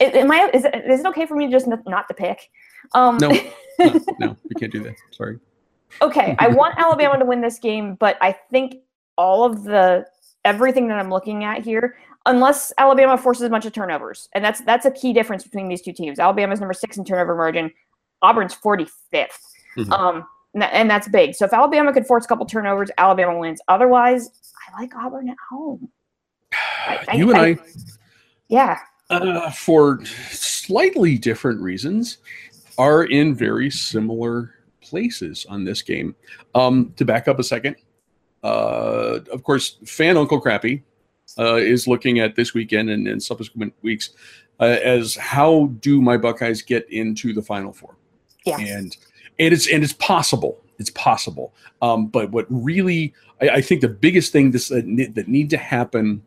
it, 0.00 0.14
am 0.14 0.30
I, 0.30 0.50
is, 0.52 0.64
it, 0.66 0.74
is 0.86 1.00
it 1.00 1.06
okay 1.06 1.24
for 1.26 1.34
me 1.34 1.50
just 1.50 1.66
not 1.86 2.08
to 2.08 2.14
pick? 2.14 2.48
Um, 2.94 3.18
No. 3.18 3.30
No, 3.78 3.92
no, 4.20 4.36
you 4.44 4.56
can't 4.58 4.72
do 4.72 4.82
that. 4.84 4.94
Sorry. 5.10 5.38
okay, 6.00 6.34
I 6.38 6.48
want 6.48 6.78
Alabama 6.78 7.18
to 7.18 7.26
win 7.26 7.42
this 7.42 7.58
game, 7.58 7.94
but 7.96 8.16
I 8.22 8.32
think 8.50 8.76
all 9.16 9.44
of 9.44 9.64
the 9.64 10.06
everything 10.44 10.88
that 10.88 10.98
I'm 10.98 11.10
looking 11.10 11.44
at 11.44 11.64
here, 11.64 11.96
unless 12.26 12.72
Alabama 12.78 13.18
forces 13.18 13.42
a 13.44 13.50
bunch 13.50 13.66
of 13.66 13.72
turnovers, 13.72 14.28
and 14.34 14.44
that's 14.44 14.60
that's 14.62 14.86
a 14.86 14.90
key 14.90 15.12
difference 15.12 15.42
between 15.42 15.68
these 15.68 15.82
two 15.82 15.92
teams. 15.92 16.18
Alabama's 16.18 16.60
number 16.60 16.74
six 16.74 16.96
in 16.96 17.04
turnover 17.04 17.34
margin, 17.34 17.70
Auburn's 18.22 18.54
45th, 18.54 19.28
Mhm. 19.76 19.90
um, 19.92 20.26
and 20.54 20.62
that- 20.62 20.72
and 20.72 20.90
that's 20.90 21.08
big. 21.08 21.34
So 21.34 21.44
if 21.44 21.52
Alabama 21.52 21.92
could 21.92 22.06
force 22.06 22.24
a 22.24 22.28
couple 22.28 22.46
turnovers, 22.46 22.90
Alabama 22.98 23.38
wins. 23.38 23.60
Otherwise, 23.68 24.30
I 24.68 24.80
like 24.80 24.94
Auburn 24.96 25.28
at 25.28 25.36
home. 25.50 25.90
I- 26.52 27.04
I- 27.08 27.16
you 27.16 27.30
and 27.30 27.38
I- 27.38 27.46
I, 27.48 27.58
Yeah, 28.48 28.78
uh, 29.10 29.50
for 29.50 30.04
slightly 30.04 31.18
different 31.18 31.60
reasons, 31.60 32.18
are 32.78 33.04
in 33.04 33.34
very 33.34 33.70
similar 33.70 34.54
places 34.80 35.44
on 35.48 35.64
this 35.64 35.82
game. 35.82 36.14
Um, 36.54 36.92
to 36.96 37.04
back 37.04 37.26
up 37.26 37.38
a 37.40 37.42
second, 37.42 37.74
uh, 38.46 39.20
of 39.32 39.42
course, 39.42 39.78
fan 39.84 40.16
Uncle 40.16 40.40
Crappy 40.40 40.82
uh, 41.38 41.56
is 41.56 41.88
looking 41.88 42.20
at 42.20 42.36
this 42.36 42.54
weekend 42.54 42.90
and, 42.90 43.08
and 43.08 43.20
subsequent 43.20 43.74
weeks 43.82 44.10
uh, 44.60 44.78
as 44.84 45.16
how 45.16 45.66
do 45.80 46.00
my 46.00 46.16
Buckeyes 46.16 46.62
get 46.62 46.88
into 46.90 47.32
the 47.32 47.42
Final 47.42 47.72
Four? 47.72 47.96
Yeah. 48.44 48.58
and 48.58 48.96
and 49.40 49.52
it's 49.52 49.68
and 49.68 49.82
it's 49.82 49.92
possible. 49.94 50.62
It's 50.78 50.90
possible. 50.90 51.54
Um, 51.82 52.06
but 52.06 52.30
what 52.30 52.46
really, 52.48 53.14
I, 53.40 53.48
I 53.48 53.60
think 53.60 53.80
the 53.80 53.88
biggest 53.88 54.30
thing 54.32 54.52
this 54.52 54.70
uh, 54.70 54.82
ne- 54.84 55.06
that 55.06 55.26
need 55.26 55.50
to 55.50 55.56
happen, 55.56 56.22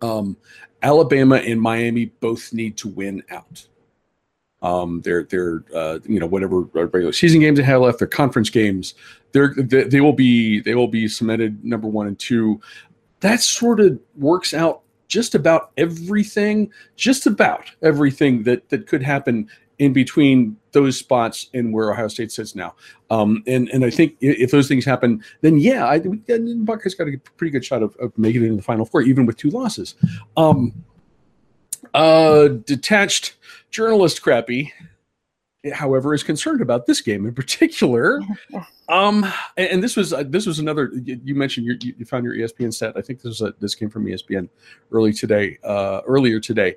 um, 0.00 0.36
Alabama 0.82 1.36
and 1.36 1.60
Miami 1.60 2.06
both 2.06 2.52
need 2.52 2.76
to 2.78 2.88
win 2.88 3.22
out. 3.30 3.66
Um, 4.62 5.00
they're 5.02 5.24
they're 5.24 5.64
uh, 5.74 5.98
you 6.04 6.20
know 6.20 6.26
whatever 6.26 6.60
regular 6.60 7.12
season 7.12 7.40
games 7.40 7.58
they 7.58 7.64
have 7.64 7.82
left, 7.82 7.98
their 7.98 8.08
conference 8.08 8.48
games, 8.48 8.94
they're 9.32 9.54
they, 9.56 9.84
they 9.84 10.00
will 10.00 10.12
be 10.12 10.60
they 10.60 10.74
will 10.74 10.88
be 10.88 11.08
cemented 11.08 11.64
number 11.64 11.88
one 11.88 12.06
and 12.06 12.18
two. 12.18 12.60
That 13.20 13.40
sort 13.40 13.80
of 13.80 13.98
works 14.16 14.54
out 14.54 14.82
just 15.08 15.34
about 15.34 15.72
everything, 15.76 16.70
just 16.96 17.26
about 17.26 17.70
everything 17.82 18.44
that 18.44 18.68
that 18.70 18.86
could 18.86 19.02
happen 19.02 19.48
in 19.78 19.92
between 19.92 20.56
those 20.70 20.96
spots 20.96 21.48
and 21.54 21.72
where 21.72 21.90
Ohio 21.90 22.06
State 22.08 22.30
sits 22.30 22.54
now. 22.54 22.74
Um, 23.10 23.42
and 23.48 23.68
and 23.70 23.84
I 23.84 23.90
think 23.90 24.16
if 24.20 24.52
those 24.52 24.68
things 24.68 24.84
happen, 24.84 25.24
then 25.40 25.58
yeah, 25.58 25.86
I 25.86 25.98
Buckeyes 25.98 26.94
got 26.94 27.08
a 27.08 27.18
pretty 27.36 27.50
good 27.50 27.64
shot 27.64 27.82
of, 27.82 27.96
of 27.96 28.16
making 28.16 28.44
it 28.44 28.46
in 28.46 28.56
the 28.56 28.62
Final 28.62 28.84
Four, 28.84 29.02
even 29.02 29.26
with 29.26 29.36
two 29.36 29.50
losses. 29.50 29.96
Um, 30.36 30.72
uh, 31.94 32.48
detached 32.48 33.34
journalist 33.72 34.22
crappy, 34.22 34.72
however, 35.72 36.14
is 36.14 36.22
concerned 36.22 36.60
about 36.60 36.86
this 36.86 37.00
game 37.00 37.26
in 37.26 37.34
particular. 37.34 38.20
Um, 38.88 39.24
and, 39.56 39.68
and 39.68 39.82
this 39.82 39.96
was 39.96 40.12
uh, 40.12 40.24
this 40.26 40.44
was 40.44 40.58
another 40.58 40.90
you, 41.04 41.18
you 41.24 41.34
mentioned 41.34 41.64
your, 41.64 41.76
you 41.80 41.94
you 41.96 42.04
found 42.04 42.24
your 42.24 42.34
ESPN 42.34 42.74
stat. 42.74 42.92
I 42.94 43.00
think 43.00 43.22
this 43.22 43.40
was 43.40 43.40
a, 43.40 43.54
this 43.58 43.74
came 43.74 43.88
from 43.88 44.04
ESPN 44.04 44.50
early 44.90 45.14
today, 45.14 45.56
uh, 45.64 46.02
earlier 46.06 46.40
today. 46.40 46.74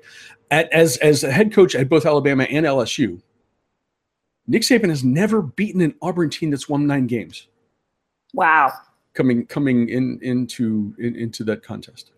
At, 0.50 0.72
as 0.72 0.96
as 0.98 1.24
a 1.24 1.30
head 1.30 1.52
coach 1.52 1.74
at 1.74 1.90
both 1.90 2.06
Alabama 2.06 2.44
and 2.44 2.64
LSU, 2.64 3.20
Nick 4.46 4.62
Saban 4.62 4.88
has 4.88 5.04
never 5.04 5.42
beaten 5.42 5.82
an 5.82 5.94
Auburn 6.00 6.30
team 6.30 6.50
that's 6.50 6.70
won 6.70 6.86
nine 6.86 7.06
games 7.06 7.48
wow. 8.32 8.72
coming 9.12 9.44
coming 9.44 9.90
in 9.90 10.18
into 10.22 10.94
in, 10.98 11.16
into 11.16 11.44
that 11.44 11.62
contest. 11.62 12.12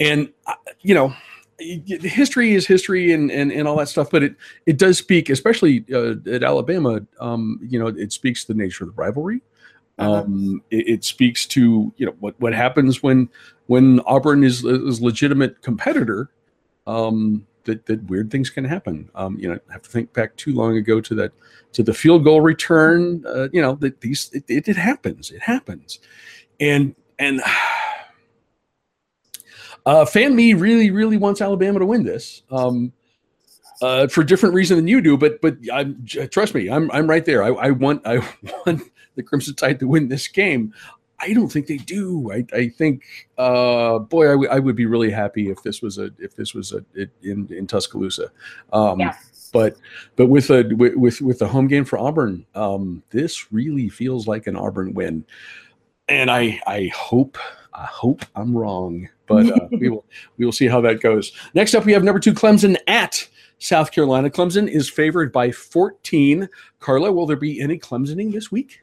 And 0.00 0.32
uh, 0.46 0.54
you 0.80 0.94
know, 0.94 1.14
history 1.86 2.52
is 2.52 2.66
history 2.66 3.12
and, 3.12 3.30
and 3.30 3.52
and 3.52 3.66
all 3.68 3.76
that 3.76 3.88
stuff, 3.88 4.10
but 4.10 4.22
it 4.22 4.36
it 4.66 4.78
does 4.78 4.98
speak, 4.98 5.30
especially 5.30 5.84
uh, 5.92 6.14
at 6.30 6.42
Alabama. 6.42 7.00
Um, 7.20 7.60
you 7.62 7.78
know, 7.78 7.86
it 7.86 8.12
speaks 8.12 8.44
to 8.44 8.52
the 8.52 8.58
nature 8.58 8.84
of 8.84 8.94
the 8.94 9.00
rivalry. 9.00 9.42
Uh-huh. 9.98 10.22
Um, 10.22 10.62
it, 10.70 10.88
it 10.88 11.04
speaks 11.04 11.46
to 11.46 11.92
you 11.96 12.06
know 12.06 12.14
what 12.20 12.38
what 12.40 12.54
happens 12.54 13.02
when 13.02 13.28
when 13.66 14.00
Auburn 14.00 14.44
is 14.44 14.64
is 14.64 15.00
legitimate 15.00 15.62
competitor. 15.62 16.30
Um, 16.86 17.46
that, 17.64 17.86
that 17.86 18.02
weird 18.04 18.28
things 18.30 18.50
can 18.50 18.64
happen. 18.64 19.08
Um, 19.14 19.38
you 19.38 19.48
know, 19.48 19.58
I 19.68 19.72
have 19.72 19.82
to 19.82 19.90
think 19.90 20.12
back 20.12 20.34
too 20.36 20.52
long 20.52 20.76
ago 20.76 21.00
to 21.00 21.14
that 21.14 21.32
to 21.74 21.82
the 21.82 21.94
field 21.94 22.24
goal 22.24 22.40
return. 22.40 23.24
Uh, 23.26 23.48
you 23.52 23.62
know, 23.62 23.76
that 23.76 24.00
these 24.00 24.30
it, 24.32 24.44
it, 24.48 24.68
it 24.68 24.76
happens. 24.76 25.30
It 25.30 25.40
happens, 25.40 26.00
and 26.58 26.94
and 27.18 27.40
uh, 29.86 30.04
fan 30.04 30.34
me 30.34 30.54
really 30.54 30.90
really 30.90 31.16
wants 31.16 31.40
Alabama 31.40 31.78
to 31.78 31.86
win 31.86 32.04
this. 32.04 32.42
Um, 32.50 32.92
uh, 33.80 34.06
for 34.06 34.22
different 34.22 34.54
reason 34.54 34.76
than 34.76 34.86
you 34.86 35.00
do, 35.00 35.16
but 35.16 35.40
but 35.40 35.56
I'm 35.72 36.04
trust 36.30 36.54
me, 36.54 36.70
I'm 36.70 36.90
I'm 36.92 37.08
right 37.08 37.24
there. 37.24 37.42
I, 37.42 37.48
I 37.48 37.70
want 37.70 38.06
I 38.06 38.18
want 38.66 38.82
the 39.16 39.22
Crimson 39.22 39.54
Tide 39.54 39.80
to 39.80 39.88
win 39.88 40.08
this 40.08 40.28
game. 40.28 40.72
I 41.20 41.32
don't 41.32 41.48
think 41.48 41.68
they 41.68 41.76
do. 41.76 42.32
I, 42.32 42.44
I 42.52 42.68
think, 42.68 43.04
uh, 43.38 44.00
boy, 44.00 44.26
I, 44.26 44.32
w- 44.32 44.50
I 44.50 44.58
would 44.58 44.74
be 44.74 44.86
really 44.86 45.10
happy 45.10 45.50
if 45.50 45.62
this 45.62 45.80
was 45.80 45.98
a 45.98 46.10
if 46.18 46.34
this 46.34 46.52
was 46.52 46.72
a 46.72 46.84
it, 46.94 47.10
in 47.22 47.46
in 47.52 47.66
Tuscaloosa. 47.66 48.30
Um, 48.72 49.00
Yeah. 49.00 49.16
But 49.52 49.76
but 50.16 50.26
with 50.26 50.50
a 50.50 50.64
with 50.74 50.96
with, 50.96 51.20
with 51.20 51.38
the 51.38 51.46
home 51.46 51.68
game 51.68 51.84
for 51.84 51.98
Auburn, 51.98 52.46
um, 52.54 53.02
this 53.10 53.52
really 53.52 53.88
feels 53.88 54.26
like 54.26 54.46
an 54.46 54.56
Auburn 54.56 54.94
win, 54.94 55.24
and 56.08 56.30
I 56.30 56.60
I 56.66 56.90
hope 56.94 57.36
I 57.74 57.84
hope 57.86 58.24
I'm 58.36 58.56
wrong, 58.56 59.08
but 59.26 59.46
uh, 59.50 59.68
we 59.70 59.88
will 59.88 60.04
we 60.36 60.44
will 60.44 60.52
see 60.52 60.66
how 60.66 60.80
that 60.82 61.00
goes. 61.00 61.32
Next 61.54 61.74
up, 61.74 61.84
we 61.84 61.92
have 61.92 62.04
number 62.04 62.20
two 62.20 62.34
Clemson 62.34 62.76
at 62.86 63.26
South 63.58 63.92
Carolina. 63.92 64.28
Clemson 64.28 64.68
is 64.68 64.90
favored 64.90 65.32
by 65.32 65.50
14. 65.50 66.48
Carla, 66.80 67.12
will 67.12 67.26
there 67.26 67.36
be 67.36 67.60
any 67.60 67.78
Clemsoning 67.78 68.32
this 68.32 68.50
week? 68.50 68.80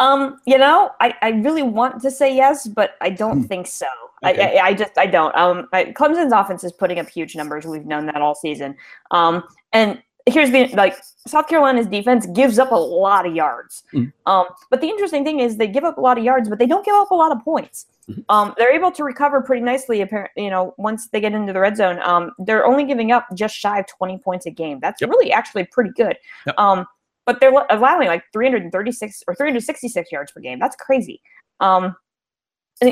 Um, 0.00 0.40
you 0.46 0.58
know, 0.58 0.90
I, 1.00 1.14
I 1.22 1.28
really 1.30 1.62
want 1.62 2.00
to 2.02 2.10
say 2.10 2.34
yes, 2.34 2.66
but 2.66 2.96
I 3.00 3.10
don't 3.10 3.42
Hmm. 3.42 3.46
think 3.46 3.66
so. 3.66 3.86
Okay. 4.24 4.58
I, 4.58 4.62
I, 4.62 4.66
I 4.68 4.74
just 4.74 4.96
I 4.98 5.06
don't. 5.06 5.36
Um, 5.36 5.68
I, 5.72 5.84
Clemson's 5.86 6.32
offense 6.32 6.64
is 6.64 6.72
putting 6.72 6.98
up 6.98 7.08
huge 7.08 7.36
numbers. 7.36 7.66
We've 7.66 7.84
known 7.84 8.06
that 8.06 8.16
all 8.16 8.34
season. 8.34 8.74
Um, 9.10 9.44
and 9.72 10.02
here's 10.26 10.50
the 10.50 10.68
like 10.68 10.96
South 11.26 11.48
Carolina's 11.48 11.86
defense 11.86 12.26
gives 12.26 12.58
up 12.58 12.70
a 12.72 12.74
lot 12.76 13.26
of 13.26 13.34
yards. 13.34 13.82
Mm. 13.92 14.12
Um, 14.26 14.46
but 14.70 14.80
the 14.80 14.88
interesting 14.88 15.24
thing 15.24 15.40
is 15.40 15.56
they 15.56 15.66
give 15.66 15.84
up 15.84 15.98
a 15.98 16.00
lot 16.00 16.16
of 16.18 16.24
yards, 16.24 16.48
but 16.48 16.58
they 16.58 16.66
don't 16.66 16.84
give 16.84 16.94
up 16.94 17.10
a 17.10 17.14
lot 17.14 17.30
of 17.32 17.42
points. 17.44 17.86
Mhm. 18.08 18.24
Um, 18.28 18.54
they're 18.58 18.72
able 18.74 18.90
to 18.92 19.04
recover 19.04 19.40
pretty 19.42 19.62
nicely. 19.62 20.00
Apparently, 20.00 20.44
you 20.44 20.50
know, 20.50 20.74
once 20.78 21.08
they 21.08 21.20
get 21.20 21.32
into 21.32 21.52
the 21.52 21.60
red 21.60 21.76
zone, 21.76 22.00
um, 22.02 22.32
they're 22.38 22.66
only 22.66 22.84
giving 22.84 23.12
up 23.12 23.26
just 23.34 23.54
shy 23.54 23.78
of 23.80 23.86
20 23.86 24.18
points 24.18 24.46
a 24.46 24.50
game. 24.50 24.78
That's 24.80 25.00
Yep. 25.00 25.10
really 25.10 25.32
actually 25.32 25.64
pretty 25.64 25.90
good. 25.96 26.16
Yep. 26.46 26.58
Um, 26.58 26.86
but 27.26 27.40
they're 27.40 27.52
allowing 27.70 28.08
like 28.08 28.24
336 28.32 29.22
or 29.26 29.34
366 29.34 30.12
yards 30.12 30.32
per 30.32 30.40
game. 30.40 30.58
That's 30.58 30.76
crazy. 30.76 31.22
Um, 31.60 31.96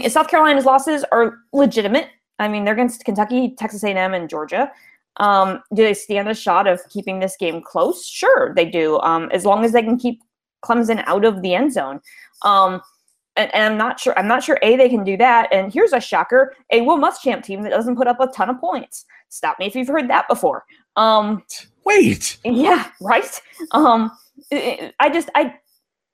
South 0.09 0.29
Carolina's 0.29 0.65
losses 0.65 1.05
are 1.13 1.39
legitimate. 1.53 2.09
I 2.39 2.49
mean, 2.49 2.65
they're 2.65 2.75
against 2.75 3.05
Kentucky, 3.05 3.55
Texas 3.59 3.85
A&M, 3.85 4.15
and 4.15 4.29
Georgia. 4.29 4.73
Um, 5.19 5.63
do 5.75 5.83
they 5.83 5.95
stand 5.95 6.29
a 6.29 6.35
shot 6.35 6.67
of 6.67 6.81
keeping 6.89 7.19
this 7.19 7.37
game 7.39 7.63
close? 7.63 8.07
Sure, 8.07 8.55
they 8.55 8.65
do. 8.65 8.99
Um, 9.01 9.29
as 9.33 9.45
long 9.45 9.65
as 9.65 9.73
they 9.73 9.83
can 9.83 9.99
keep 9.99 10.23
Clemson 10.65 11.03
out 11.07 11.25
of 11.25 11.43
the 11.43 11.55
end 11.55 11.73
zone. 11.73 12.01
Um, 12.43 12.81
and, 13.37 13.55
and, 13.55 13.65
I'm 13.73 13.79
not 13.79 13.99
sure. 13.99 14.19
I'm 14.19 14.29
not 14.29 14.43
sure. 14.43 14.59
A 14.63 14.77
they 14.77 14.89
can 14.89 15.05
do 15.05 15.17
that. 15.17 15.49
And 15.53 15.73
here's 15.73 15.93
a 15.93 16.01
shocker: 16.01 16.55
a 16.71 16.83
Will 16.83 16.99
Muschamp 16.99 17.43
team 17.43 17.63
that 17.63 17.71
doesn't 17.71 17.97
put 17.97 18.07
up 18.07 18.21
a 18.21 18.27
ton 18.29 18.51
of 18.51 18.61
points. 18.61 19.05
Stop 19.29 19.59
me 19.59 19.67
if 19.67 19.75
you've 19.75 19.89
heard 19.89 20.09
that 20.11 20.29
before. 20.29 20.65
Um, 20.97 21.43
Wait. 21.85 22.39
Yeah. 22.45 22.91
Right. 23.01 23.41
Um, 23.73 24.11
I 24.53 25.11
just 25.13 25.31
I 25.35 25.55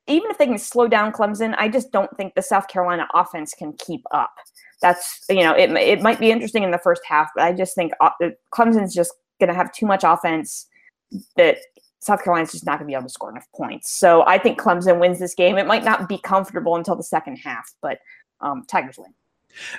even 0.06 0.30
if 0.30 0.38
they 0.38 0.46
can 0.46 0.58
slow 0.58 0.88
down 0.88 1.12
Clemson, 1.12 1.54
I 1.58 1.68
just 1.68 1.92
don't 1.92 2.14
think 2.16 2.34
the 2.34 2.42
South 2.42 2.68
Carolina 2.68 3.06
offense 3.14 3.52
can 3.52 3.74
keep 3.74 4.02
up. 4.12 4.32
That's 4.80 5.24
you 5.28 5.42
know 5.42 5.54
it 5.54 5.70
it 5.72 6.02
might 6.02 6.20
be 6.20 6.30
interesting 6.30 6.62
in 6.62 6.70
the 6.70 6.78
first 6.78 7.02
half, 7.06 7.28
but 7.34 7.44
I 7.44 7.52
just 7.52 7.74
think 7.74 7.92
uh, 8.00 8.10
Clemson's 8.54 8.94
just 8.94 9.12
going 9.40 9.48
to 9.48 9.54
have 9.54 9.72
too 9.72 9.86
much 9.86 10.02
offense 10.04 10.66
that 11.36 11.58
South 12.00 12.22
Carolina's 12.22 12.52
just 12.52 12.66
not 12.66 12.78
going 12.78 12.86
to 12.86 12.92
be 12.92 12.94
able 12.94 13.04
to 13.04 13.12
score 13.12 13.30
enough 13.30 13.46
points. 13.54 13.90
So 13.90 14.24
I 14.26 14.38
think 14.38 14.60
Clemson 14.60 15.00
wins 15.00 15.18
this 15.18 15.34
game. 15.34 15.58
It 15.58 15.66
might 15.66 15.84
not 15.84 16.08
be 16.08 16.18
comfortable 16.18 16.76
until 16.76 16.96
the 16.96 17.02
second 17.02 17.36
half, 17.36 17.72
but 17.82 17.98
um, 18.40 18.64
Tigers 18.68 18.96
win. 18.98 19.12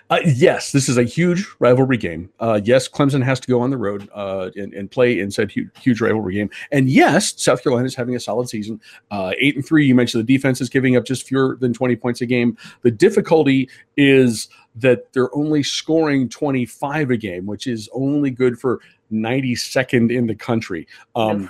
Uh, 0.10 0.20
yes, 0.26 0.72
this 0.72 0.90
is 0.90 0.98
a 0.98 1.04
huge 1.04 1.48
rivalry 1.60 1.98
game. 1.98 2.30
Uh, 2.40 2.60
yes, 2.64 2.88
Clemson 2.88 3.24
has 3.24 3.40
to 3.40 3.48
go 3.48 3.62
on 3.62 3.70
the 3.70 3.78
road 3.78 4.10
uh, 4.14 4.50
and, 4.56 4.74
and, 4.74 4.90
play 4.90 5.20
in 5.20 5.32
said 5.32 5.52
huge, 5.52 5.70
huge, 5.80 6.02
rivalry 6.02 6.34
game. 6.36 6.50
And 6.72 6.90
yes, 6.90 7.34
South 7.42 7.64
Carolina 7.64 7.86
is 7.86 7.96
having 7.96 8.16
a 8.16 8.20
solid 8.20 8.50
season. 8.50 8.82
Uh, 9.12 9.34
eight 9.40 9.56
and 9.56 9.66
three. 9.66 9.86
You 9.86 9.96
mentioned 9.96 10.28
the 10.28 10.34
defense 10.38 10.62
is 10.62 10.70
giving 10.70 10.96
up 10.96 11.06
just 11.06 11.28
fewer 11.28 11.58
than 11.60 11.74
twenty 11.74 11.96
points 11.96 12.22
a 12.22 12.26
game. 12.26 12.58
The 12.82 12.92
difficulty 12.92 13.70
is 13.98 14.50
that 14.76 15.12
they're 15.14 15.34
only 15.36 15.64
scoring 15.64 16.30
twenty 16.30 16.66
five 16.66 17.12
a 17.12 17.18
game, 17.18 17.46
which 17.46 17.68
is 17.68 17.90
only 17.94 18.32
good 18.32 18.60
for 18.60 18.80
ninety 19.10 19.56
second 19.56 20.12
in 20.12 20.28
the 20.28 20.36
country. 20.36 20.88
Um, 21.16 21.50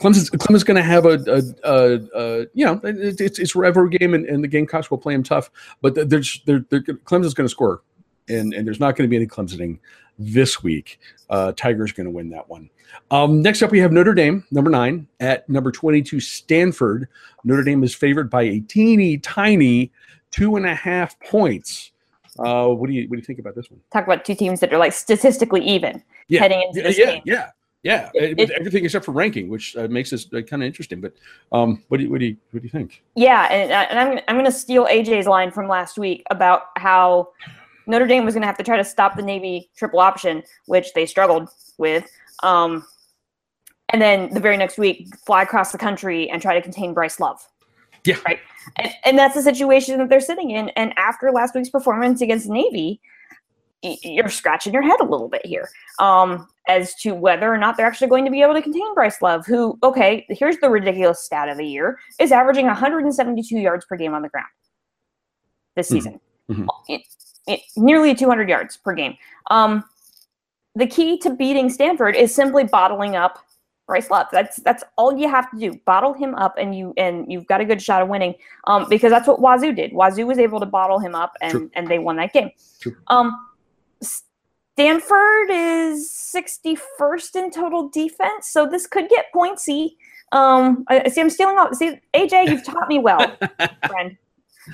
Clemson's, 0.00 0.30
Clemson's 0.30 0.64
going 0.64 0.76
to 0.76 0.82
have 0.82 1.06
a, 1.06 1.18
a, 1.26 1.42
a, 1.64 2.00
a, 2.14 2.46
you 2.54 2.64
know, 2.64 2.80
it's 2.82 3.38
it's 3.38 3.54
a 3.54 3.58
rivalry 3.58 3.96
game, 3.96 4.14
and, 4.14 4.26
and 4.26 4.42
the 4.42 4.48
Gamecocks 4.48 4.90
will 4.90 4.98
play 4.98 5.14
them 5.14 5.22
tough. 5.22 5.50
But 5.80 6.08
there's 6.08 6.42
they're, 6.46 6.64
they're, 6.68 6.80
Clemson's 6.82 7.34
going 7.34 7.46
to 7.46 7.50
score, 7.50 7.82
and 8.28 8.52
and 8.52 8.66
there's 8.66 8.80
not 8.80 8.96
going 8.96 9.08
to 9.08 9.10
be 9.10 9.16
any 9.16 9.26
Clemsoning 9.26 9.78
this 10.18 10.62
week. 10.62 11.00
Uh, 11.30 11.52
Tiger's 11.52 11.92
going 11.92 12.06
to 12.06 12.10
win 12.10 12.30
that 12.30 12.48
one. 12.48 12.70
Um, 13.10 13.42
next 13.42 13.62
up, 13.62 13.70
we 13.70 13.80
have 13.80 13.92
Notre 13.92 14.14
Dame, 14.14 14.44
number 14.50 14.70
nine, 14.70 15.08
at 15.20 15.48
number 15.48 15.72
22, 15.72 16.20
Stanford. 16.20 17.08
Notre 17.42 17.64
Dame 17.64 17.82
is 17.82 17.94
favored 17.94 18.30
by 18.30 18.42
a 18.42 18.60
teeny 18.60 19.18
tiny 19.18 19.90
two 20.30 20.56
and 20.56 20.66
a 20.66 20.74
half 20.74 21.18
points. 21.20 21.92
Uh, 22.38 22.66
what 22.68 22.88
do 22.88 22.94
you 22.94 23.08
what 23.08 23.12
do 23.12 23.18
you 23.18 23.24
think 23.24 23.38
about 23.38 23.54
this 23.54 23.70
one? 23.70 23.80
Talk 23.92 24.04
about 24.04 24.24
two 24.24 24.34
teams 24.34 24.60
that 24.60 24.72
are 24.72 24.78
like 24.78 24.92
statistically 24.92 25.64
even 25.64 26.02
yeah. 26.28 26.40
heading 26.40 26.62
into 26.62 26.82
this 26.82 26.98
yeah, 26.98 27.06
game. 27.06 27.22
Yeah, 27.24 27.34
yeah, 27.34 27.50
it, 27.84 28.50
everything 28.50 28.84
except 28.84 29.04
for 29.04 29.12
ranking, 29.12 29.48
which 29.48 29.76
uh, 29.76 29.86
makes 29.88 30.10
this 30.10 30.26
uh, 30.32 30.40
kind 30.40 30.62
of 30.62 30.66
interesting. 30.66 31.00
But 31.00 31.14
um, 31.52 31.82
what 31.88 31.98
do 31.98 32.04
you 32.04 32.10
what 32.10 32.20
do 32.20 32.26
you 32.26 32.36
what 32.50 32.60
do 32.60 32.66
you 32.66 32.70
think? 32.70 33.02
Yeah, 33.14 33.46
and, 33.50 33.70
uh, 33.70 33.86
and 33.90 33.98
I'm 33.98 34.20
I'm 34.28 34.36
going 34.36 34.46
to 34.46 34.52
steal 34.52 34.86
AJ's 34.86 35.26
line 35.26 35.50
from 35.50 35.68
last 35.68 35.98
week 35.98 36.24
about 36.30 36.62
how 36.76 37.28
Notre 37.86 38.06
Dame 38.06 38.24
was 38.24 38.34
going 38.34 38.42
to 38.42 38.46
have 38.46 38.56
to 38.56 38.64
try 38.64 38.76
to 38.76 38.84
stop 38.84 39.16
the 39.16 39.22
Navy 39.22 39.70
triple 39.76 40.00
option, 40.00 40.42
which 40.66 40.92
they 40.94 41.06
struggled 41.06 41.48
with. 41.78 42.10
Um, 42.42 42.86
and 43.90 44.00
then 44.00 44.32
the 44.32 44.40
very 44.40 44.56
next 44.56 44.78
week, 44.78 45.14
fly 45.26 45.42
across 45.42 45.70
the 45.70 45.78
country 45.78 46.28
and 46.30 46.40
try 46.40 46.54
to 46.54 46.62
contain 46.62 46.94
Bryce 46.94 47.20
Love. 47.20 47.46
Yeah. 48.04 48.16
Right. 48.26 48.38
And, 48.78 48.90
and 49.04 49.18
that's 49.18 49.34
the 49.34 49.42
situation 49.42 49.98
that 49.98 50.08
they're 50.08 50.20
sitting 50.20 50.50
in. 50.50 50.70
And 50.70 50.92
after 50.98 51.30
last 51.30 51.54
week's 51.54 51.70
performance 51.70 52.20
against 52.20 52.48
Navy, 52.48 53.00
you're 54.02 54.28
scratching 54.28 54.72
your 54.72 54.82
head 54.82 55.00
a 55.00 55.04
little 55.04 55.28
bit 55.28 55.44
here 55.44 55.68
um, 55.98 56.48
as 56.68 56.94
to 56.96 57.14
whether 57.14 57.52
or 57.52 57.58
not 57.58 57.76
they're 57.76 57.86
actually 57.86 58.08
going 58.08 58.24
to 58.24 58.30
be 58.30 58.42
able 58.42 58.54
to 58.54 58.62
contain 58.62 58.94
Bryce 58.94 59.20
Love, 59.20 59.46
who, 59.46 59.78
okay, 59.82 60.26
here's 60.30 60.56
the 60.58 60.70
ridiculous 60.70 61.22
stat 61.24 61.48
of 61.48 61.58
the 61.58 61.66
year, 61.66 61.98
is 62.18 62.32
averaging 62.32 62.66
172 62.66 63.56
yards 63.58 63.84
per 63.84 63.96
game 63.96 64.14
on 64.14 64.22
the 64.22 64.28
ground 64.28 64.46
this 65.76 65.88
mm-hmm. 65.88 65.94
season. 65.96 66.20
Mm-hmm. 66.50 66.66
It, 66.88 67.02
it, 67.46 67.60
nearly 67.76 68.14
200 68.14 68.48
yards 68.48 68.76
per 68.76 68.94
game. 68.94 69.16
Um, 69.50 69.84
the 70.74 70.86
key 70.86 71.18
to 71.18 71.30
beating 71.30 71.70
Stanford 71.70 72.16
is 72.16 72.34
simply 72.34 72.64
bottling 72.64 73.16
up 73.16 73.44
Bryce 73.86 74.10
Love. 74.10 74.26
That's 74.32 74.56
that's 74.56 74.82
all 74.96 75.16
you 75.16 75.28
have 75.28 75.50
to 75.50 75.58
do. 75.58 75.78
Bottle 75.84 76.14
him 76.14 76.34
up, 76.34 76.56
and 76.58 76.76
you 76.76 76.94
and 76.96 77.30
you've 77.30 77.46
got 77.46 77.60
a 77.60 77.64
good 77.64 77.80
shot 77.80 78.02
of 78.02 78.08
winning. 78.08 78.34
Um, 78.66 78.86
because 78.88 79.10
that's 79.10 79.28
what 79.28 79.40
Wazzu 79.40 79.76
did. 79.76 79.92
Wazzu 79.92 80.26
was 80.26 80.38
able 80.38 80.58
to 80.60 80.66
bottle 80.66 80.98
him 80.98 81.14
up, 81.14 81.34
and 81.40 81.52
True. 81.52 81.70
and 81.74 81.86
they 81.86 81.98
won 81.98 82.16
that 82.16 82.32
game. 82.32 82.50
True. 82.80 82.96
Um, 83.08 83.32
Stanford 84.74 85.50
is 85.50 86.10
61st 86.34 87.36
in 87.36 87.50
total 87.52 87.88
defense, 87.90 88.48
so 88.48 88.66
this 88.66 88.88
could 88.88 89.08
get 89.08 89.26
pointsy. 89.32 89.96
Um, 90.32 90.84
I 90.88 91.08
see. 91.08 91.20
I'm 91.20 91.30
stealing 91.30 91.56
off. 91.58 91.74
See, 91.74 92.00
AJ, 92.12 92.48
you've 92.48 92.64
taught 92.64 92.88
me 92.88 92.98
well, 92.98 93.36
friend. 93.86 94.16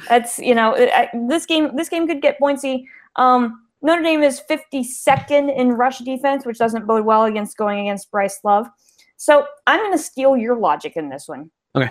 That's 0.09 0.39
you 0.39 0.55
know, 0.55 0.75
I, 0.75 1.11
this 1.29 1.45
game. 1.45 1.77
This 1.77 1.91
game 1.91 2.07
could 2.07 2.23
get 2.23 2.41
pointsy. 2.41 2.85
Um, 3.17 3.67
Notre 3.83 4.03
Dame 4.03 4.23
is 4.23 4.41
52nd 4.49 5.55
in 5.55 5.73
rush 5.73 5.99
defense, 5.99 6.47
which 6.47 6.57
doesn't 6.57 6.87
bode 6.87 7.05
well 7.05 7.25
against 7.25 7.59
going 7.59 7.81
against 7.81 8.11
Bryce 8.11 8.41
Love. 8.43 8.69
So 9.17 9.47
I'm 9.67 9.81
going 9.81 9.93
to 9.93 10.03
steal 10.03 10.35
your 10.35 10.57
logic 10.57 10.95
in 10.97 11.11
this 11.11 11.29
one. 11.29 11.51
Okay. 11.77 11.91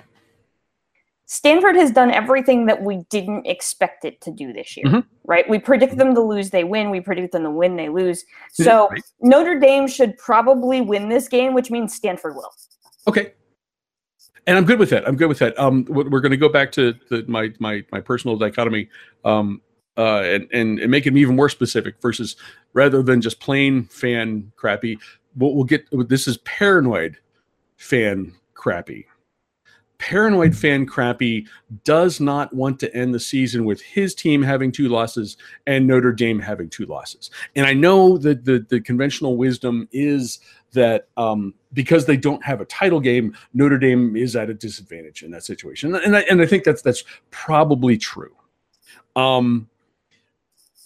Stanford 1.32 1.76
has 1.76 1.92
done 1.92 2.10
everything 2.10 2.66
that 2.66 2.82
we 2.82 3.04
didn't 3.12 3.46
expect 3.46 4.04
it 4.04 4.20
to 4.22 4.32
do 4.32 4.52
this 4.52 4.76
year, 4.76 4.88
mm-hmm. 4.88 5.00
right? 5.26 5.48
We 5.48 5.60
predict 5.60 5.96
them 5.96 6.16
to 6.16 6.22
lose, 6.22 6.50
they 6.50 6.64
win. 6.64 6.90
We 6.90 7.02
predict 7.02 7.34
them 7.34 7.44
to 7.44 7.52
win, 7.52 7.76
they 7.76 7.88
lose. 7.88 8.26
So 8.52 8.90
right. 8.90 9.02
Notre 9.22 9.60
Dame 9.60 9.88
should 9.88 10.18
probably 10.18 10.82
win 10.82 11.08
this 11.08 11.28
game, 11.28 11.54
which 11.54 11.70
means 11.70 11.94
Stanford 11.94 12.34
will. 12.34 12.52
Okay. 13.08 13.34
And 14.48 14.58
I'm 14.58 14.66
good 14.66 14.80
with 14.80 14.90
that. 14.90 15.08
I'm 15.08 15.16
good 15.16 15.28
with 15.28 15.38
that. 15.38 15.58
Um, 15.60 15.86
we're 15.88 16.20
going 16.20 16.32
to 16.32 16.38
go 16.38 16.50
back 16.50 16.72
to 16.72 16.96
the, 17.12 17.24
my 17.28 17.54
my 17.60 17.86
my 17.92 18.02
personal 18.02 18.36
dichotomy, 18.36 18.90
um, 19.24 19.62
uh, 19.98 20.22
and, 20.22 20.48
and 20.52 20.80
and 20.80 20.90
make 20.90 21.06
it 21.06 21.16
even 21.16 21.36
more 21.36 21.50
specific 21.50 22.02
versus 22.02 22.38
rather 22.74 23.04
than 23.04 23.22
just 23.22 23.40
plain 23.40 23.84
fan 23.84 24.52
crappy. 24.56 24.98
We'll, 25.38 25.54
we'll 25.54 25.66
get 25.66 25.86
this 25.92 26.28
is 26.28 26.38
paranoid 26.38 27.18
fan 27.78 28.34
crappy 28.56 29.06
paranoid 30.00 30.56
fan 30.56 30.86
crappy 30.86 31.46
does 31.84 32.20
not 32.20 32.54
want 32.56 32.80
to 32.80 32.94
end 32.96 33.14
the 33.14 33.20
season 33.20 33.66
with 33.66 33.82
his 33.82 34.16
team 34.16 34.42
having 34.42 34.72
two 34.72 34.88
losses 34.88 35.38
and 35.68 35.86
Notre 35.86 36.14
Dame 36.14 36.40
having 36.40 36.70
two 36.70 36.86
losses. 36.86 37.30
And 37.56 37.66
I 37.66 37.74
know 37.74 38.18
that 38.18 38.46
the, 38.46 38.66
the 38.70 38.82
conventional 38.82 39.38
wisdom 39.38 39.88
is 39.92 40.40
that 40.72 41.08
um, 41.18 41.54
because 41.74 42.06
they 42.06 42.18
don't 42.18 42.44
have 42.44 42.62
a 42.62 42.66
title 42.66 43.00
game, 43.00 43.36
Notre 43.54 43.78
Dame 43.78 44.16
is 44.16 44.36
at 44.36 44.50
a 44.50 44.54
disadvantage 44.54 45.22
in 45.22 45.32
that 45.32 45.44
situation. 45.44 45.94
And 45.94 46.16
I, 46.16 46.22
and 46.22 46.42
I 46.42 46.46
think 46.46 46.64
that's 46.64 46.82
that's 46.82 47.04
probably 47.30 47.98
true. 47.98 48.36
Um, 49.16 49.70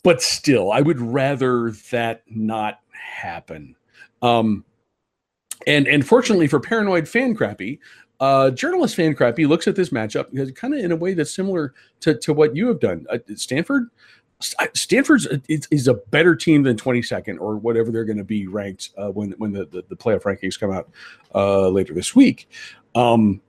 but 0.04 0.22
still, 0.22 0.72
I 0.72 0.82
would 0.82 1.00
rather 1.00 1.72
that 1.92 2.24
not 2.28 2.80
happen. 2.92 3.76
Um, 4.22 4.66
and 5.68 5.88
and 5.88 6.06
fortunately 6.06 6.48
for 6.48 6.60
paranoid 6.60 7.08
fan 7.08 7.36
crappy, 7.36 7.80
uh, 8.24 8.50
journalist 8.52 8.96
fan 8.96 9.14
crappy 9.14 9.46
looks 9.46 9.68
at 9.68 9.76
this 9.76 9.90
matchup 9.90 10.56
kind 10.56 10.74
of 10.74 10.80
in 10.80 10.94
a 10.94 10.96
way 10.96 11.14
that's 11.14 11.36
similar 11.36 11.74
to, 12.00 12.18
to 12.18 12.32
what 12.32 12.56
you 12.56 12.68
have 12.68 12.80
done. 12.80 13.06
Uh, 13.10 13.18
Stanford, 13.36 13.90
Stanford's 14.40 15.28
is, 15.50 15.68
is, 15.70 15.90
a 15.90 15.96
better 15.96 16.34
team 16.34 16.64
than 16.64 16.78
22nd 16.78 17.38
or 17.42 17.58
whatever 17.58 17.92
they're 17.92 18.06
going 18.06 18.18
to 18.18 18.24
be 18.24 18.48
ranked 18.48 18.92
uh, 18.98 19.10
when 19.10 19.32
when 19.40 19.52
the, 19.52 19.66
the, 19.66 19.84
the, 19.90 19.96
playoff 19.98 20.22
rankings 20.22 20.58
come 20.58 20.72
out 20.72 20.90
uh, 21.36 21.68
later 21.68 21.94
this 21.94 22.16
week. 22.16 22.50
Um, 22.96 23.42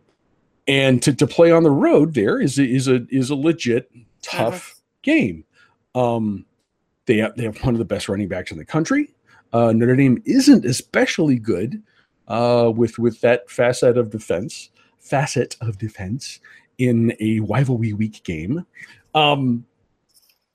and 0.66 1.00
to, 1.04 1.14
to 1.14 1.26
play 1.28 1.52
on 1.52 1.62
the 1.62 1.70
road 1.70 2.14
there 2.14 2.40
is 2.40 2.58
is 2.58 2.88
a 2.88 3.06
is 3.10 3.30
a 3.30 3.36
legit 3.36 3.92
tough 4.22 4.72
uh-huh. 4.72 4.80
game. 5.02 5.44
Um, 5.94 6.46
they 7.06 7.18
have, 7.18 7.36
they 7.36 7.44
have 7.44 7.62
one 7.62 7.76
of 7.76 7.78
the 7.78 7.84
best 7.84 8.08
running 8.08 8.26
backs 8.26 8.50
in 8.50 8.58
the 8.58 8.64
country. 8.64 9.14
Uh, 9.52 9.70
Notre 9.72 9.94
Dame 9.94 10.20
isn't 10.24 10.64
especially 10.64 11.38
good 11.38 11.80
uh, 12.28 12.72
with 12.74 12.98
with 12.98 13.20
that 13.20 13.50
facet 13.50 13.98
of 13.98 14.10
defense, 14.10 14.70
facet 14.98 15.56
of 15.60 15.78
defense 15.78 16.40
in 16.78 17.16
a 17.20 17.40
rivalry 17.40 17.92
week 17.92 18.22
game. 18.24 18.66
Um, 19.14 19.64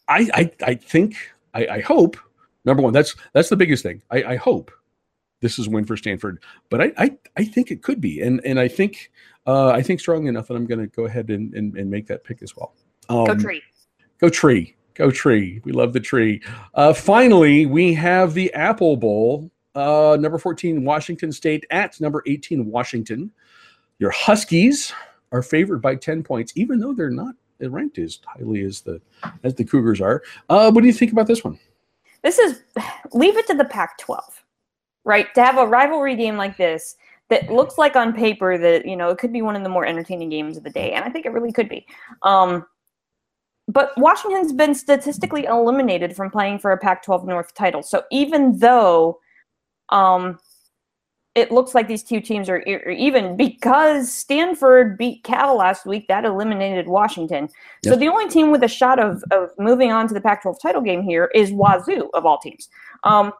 I, 0.07 0.29
I 0.33 0.51
I 0.65 0.73
think 0.75 1.15
I, 1.53 1.67
I 1.67 1.79
hope 1.81 2.17
number 2.65 2.83
one 2.83 2.93
that's 2.93 3.15
that's 3.33 3.49
the 3.49 3.57
biggest 3.57 3.83
thing. 3.83 4.01
I, 4.11 4.23
I 4.23 4.35
hope 4.35 4.71
this 5.41 5.57
is 5.57 5.67
a 5.67 5.69
win 5.69 5.85
for 5.85 5.95
Stanford, 5.95 6.43
but 6.69 6.81
I, 6.81 6.91
I 6.97 7.17
I 7.37 7.43
think 7.45 7.71
it 7.71 7.83
could 7.83 8.01
be, 8.01 8.21
and 8.21 8.41
and 8.43 8.59
I 8.59 8.67
think 8.67 9.11
uh, 9.45 9.69
I 9.69 9.81
think 9.81 9.99
strongly 9.99 10.29
enough 10.29 10.47
that 10.47 10.55
I'm 10.55 10.65
going 10.65 10.81
to 10.81 10.87
go 10.87 11.05
ahead 11.05 11.29
and, 11.29 11.53
and, 11.55 11.75
and 11.75 11.89
make 11.89 12.07
that 12.07 12.23
pick 12.23 12.43
as 12.43 12.55
well. 12.55 12.73
Um, 13.09 13.25
go 13.25 13.35
tree. 13.35 13.61
Go 14.19 14.29
tree. 14.29 14.75
Go 14.93 15.09
tree. 15.09 15.61
We 15.63 15.71
love 15.71 15.93
the 15.93 15.99
tree. 15.99 16.41
Uh, 16.73 16.93
finally, 16.93 17.65
we 17.65 17.93
have 17.93 18.33
the 18.33 18.53
Apple 18.53 18.97
Bowl 18.97 19.49
uh, 19.75 20.17
number 20.19 20.37
14, 20.37 20.83
Washington 20.83 21.31
State 21.31 21.65
at 21.71 21.99
number 22.01 22.23
18, 22.25 22.65
Washington. 22.65 23.31
Your 23.99 24.11
Huskies 24.11 24.93
are 25.31 25.43
favored 25.43 25.81
by 25.81 25.95
10 25.95 26.23
points, 26.23 26.53
even 26.55 26.79
though 26.79 26.93
they're 26.93 27.09
not 27.09 27.35
ranked 27.59 27.99
as 27.99 28.19
highly 28.25 28.63
as 28.63 28.81
the 28.81 29.01
as 29.43 29.53
the 29.55 29.65
Cougars 29.65 29.99
are. 29.99 30.23
Uh, 30.47 30.71
what 30.71 30.81
do 30.81 30.87
you 30.87 30.93
think 30.93 31.11
about 31.11 31.27
this 31.27 31.43
one? 31.43 31.59
this 32.21 32.39
is 32.39 32.63
leave 33.13 33.37
it 33.37 33.47
to 33.47 33.53
the 33.53 33.65
Pac-12, 33.65 34.19
right? 35.05 35.33
To 35.35 35.43
have 35.43 35.57
a 35.57 35.65
rivalry 35.65 36.15
game 36.15 36.37
like 36.37 36.57
this 36.57 36.95
that 37.29 37.51
looks 37.51 37.77
like 37.77 37.95
on 37.95 38.13
paper 38.13 38.57
that 38.57 38.85
you 38.85 38.95
know 38.95 39.09
it 39.09 39.17
could 39.17 39.33
be 39.33 39.41
one 39.41 39.55
of 39.55 39.63
the 39.63 39.69
more 39.69 39.85
entertaining 39.85 40.29
games 40.29 40.57
of 40.57 40.63
the 40.63 40.69
day, 40.69 40.93
and 40.93 41.05
I 41.05 41.09
think 41.09 41.25
it 41.25 41.31
really 41.31 41.51
could 41.51 41.69
be. 41.69 41.85
Um, 42.23 42.65
but 43.67 43.91
Washington's 43.97 44.51
been 44.51 44.73
statistically 44.73 45.45
eliminated 45.45 46.15
from 46.15 46.31
playing 46.31 46.57
for 46.57 46.71
a 46.71 46.77
Pac-12 46.77 47.27
North 47.27 47.53
title. 47.53 47.83
So 47.83 48.03
even 48.11 48.57
though 48.57 49.19
um, 49.91 50.39
it 51.35 51.51
looks 51.51 51.75
like 51.75 51.87
these 51.87 52.03
two 52.03 52.19
teams 52.19 52.49
are, 52.49 52.59
even 52.59 53.37
because 53.37 54.11
Stanford 54.11 54.97
beat 54.97 55.23
Cal 55.23 55.55
last 55.55 55.85
week, 55.85 56.07
that 56.07 56.25
eliminated 56.25 56.87
Washington. 56.87 57.49
Yep. 57.83 57.93
So 57.93 57.95
the 57.95 58.07
only 58.07 58.27
team 58.27 58.51
with 58.51 58.63
a 58.63 58.67
shot 58.67 58.99
of, 58.99 59.23
of 59.31 59.49
moving 59.57 59.91
on 59.91 60.07
to 60.07 60.13
the 60.13 60.21
Pac-12 60.21 60.59
title 60.61 60.81
game 60.81 61.03
here 61.03 61.29
is 61.35 61.51
Wazzu 61.51 62.09
of 62.13 62.25
all 62.25 62.39
teams. 62.39 62.67
Um, 63.03 63.31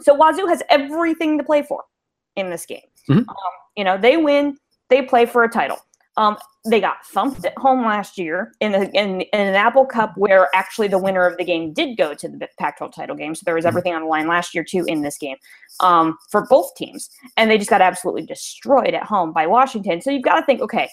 so 0.00 0.16
Wazzu 0.16 0.48
has 0.48 0.62
everything 0.70 1.36
to 1.38 1.44
play 1.44 1.62
for 1.62 1.84
in 2.36 2.50
this 2.50 2.64
game. 2.66 2.80
Mm-hmm. 3.08 3.28
Um, 3.28 3.52
you 3.76 3.84
know, 3.84 3.98
they 3.98 4.16
win, 4.16 4.56
they 4.88 5.02
play 5.02 5.26
for 5.26 5.44
a 5.44 5.48
title. 5.48 5.78
Um, 6.16 6.36
they 6.68 6.80
got 6.80 7.06
thumped 7.06 7.44
at 7.44 7.56
home 7.56 7.84
last 7.84 8.18
year 8.18 8.52
in, 8.60 8.72
the, 8.72 8.90
in, 8.90 9.20
in 9.20 9.40
an 9.40 9.54
Apple 9.54 9.86
Cup 9.86 10.12
where 10.16 10.48
actually 10.54 10.88
the 10.88 10.98
winner 10.98 11.24
of 11.24 11.38
the 11.38 11.44
game 11.44 11.72
did 11.72 11.96
go 11.96 12.14
to 12.14 12.28
the 12.28 12.48
Pac-12 12.58 12.92
title 12.92 13.16
game. 13.16 13.34
So 13.34 13.42
there 13.44 13.54
was 13.54 13.62
mm-hmm. 13.62 13.68
everything 13.68 13.94
on 13.94 14.02
the 14.02 14.08
line 14.08 14.26
last 14.26 14.54
year 14.54 14.64
too 14.64 14.84
in 14.86 15.02
this 15.02 15.16
game 15.16 15.36
um, 15.80 16.18
for 16.30 16.46
both 16.46 16.74
teams, 16.74 17.08
and 17.36 17.50
they 17.50 17.58
just 17.58 17.70
got 17.70 17.80
absolutely 17.80 18.26
destroyed 18.26 18.94
at 18.94 19.04
home 19.04 19.32
by 19.32 19.46
Washington. 19.46 20.00
So 20.00 20.10
you've 20.10 20.22
got 20.24 20.40
to 20.40 20.46
think, 20.46 20.60
okay, 20.60 20.88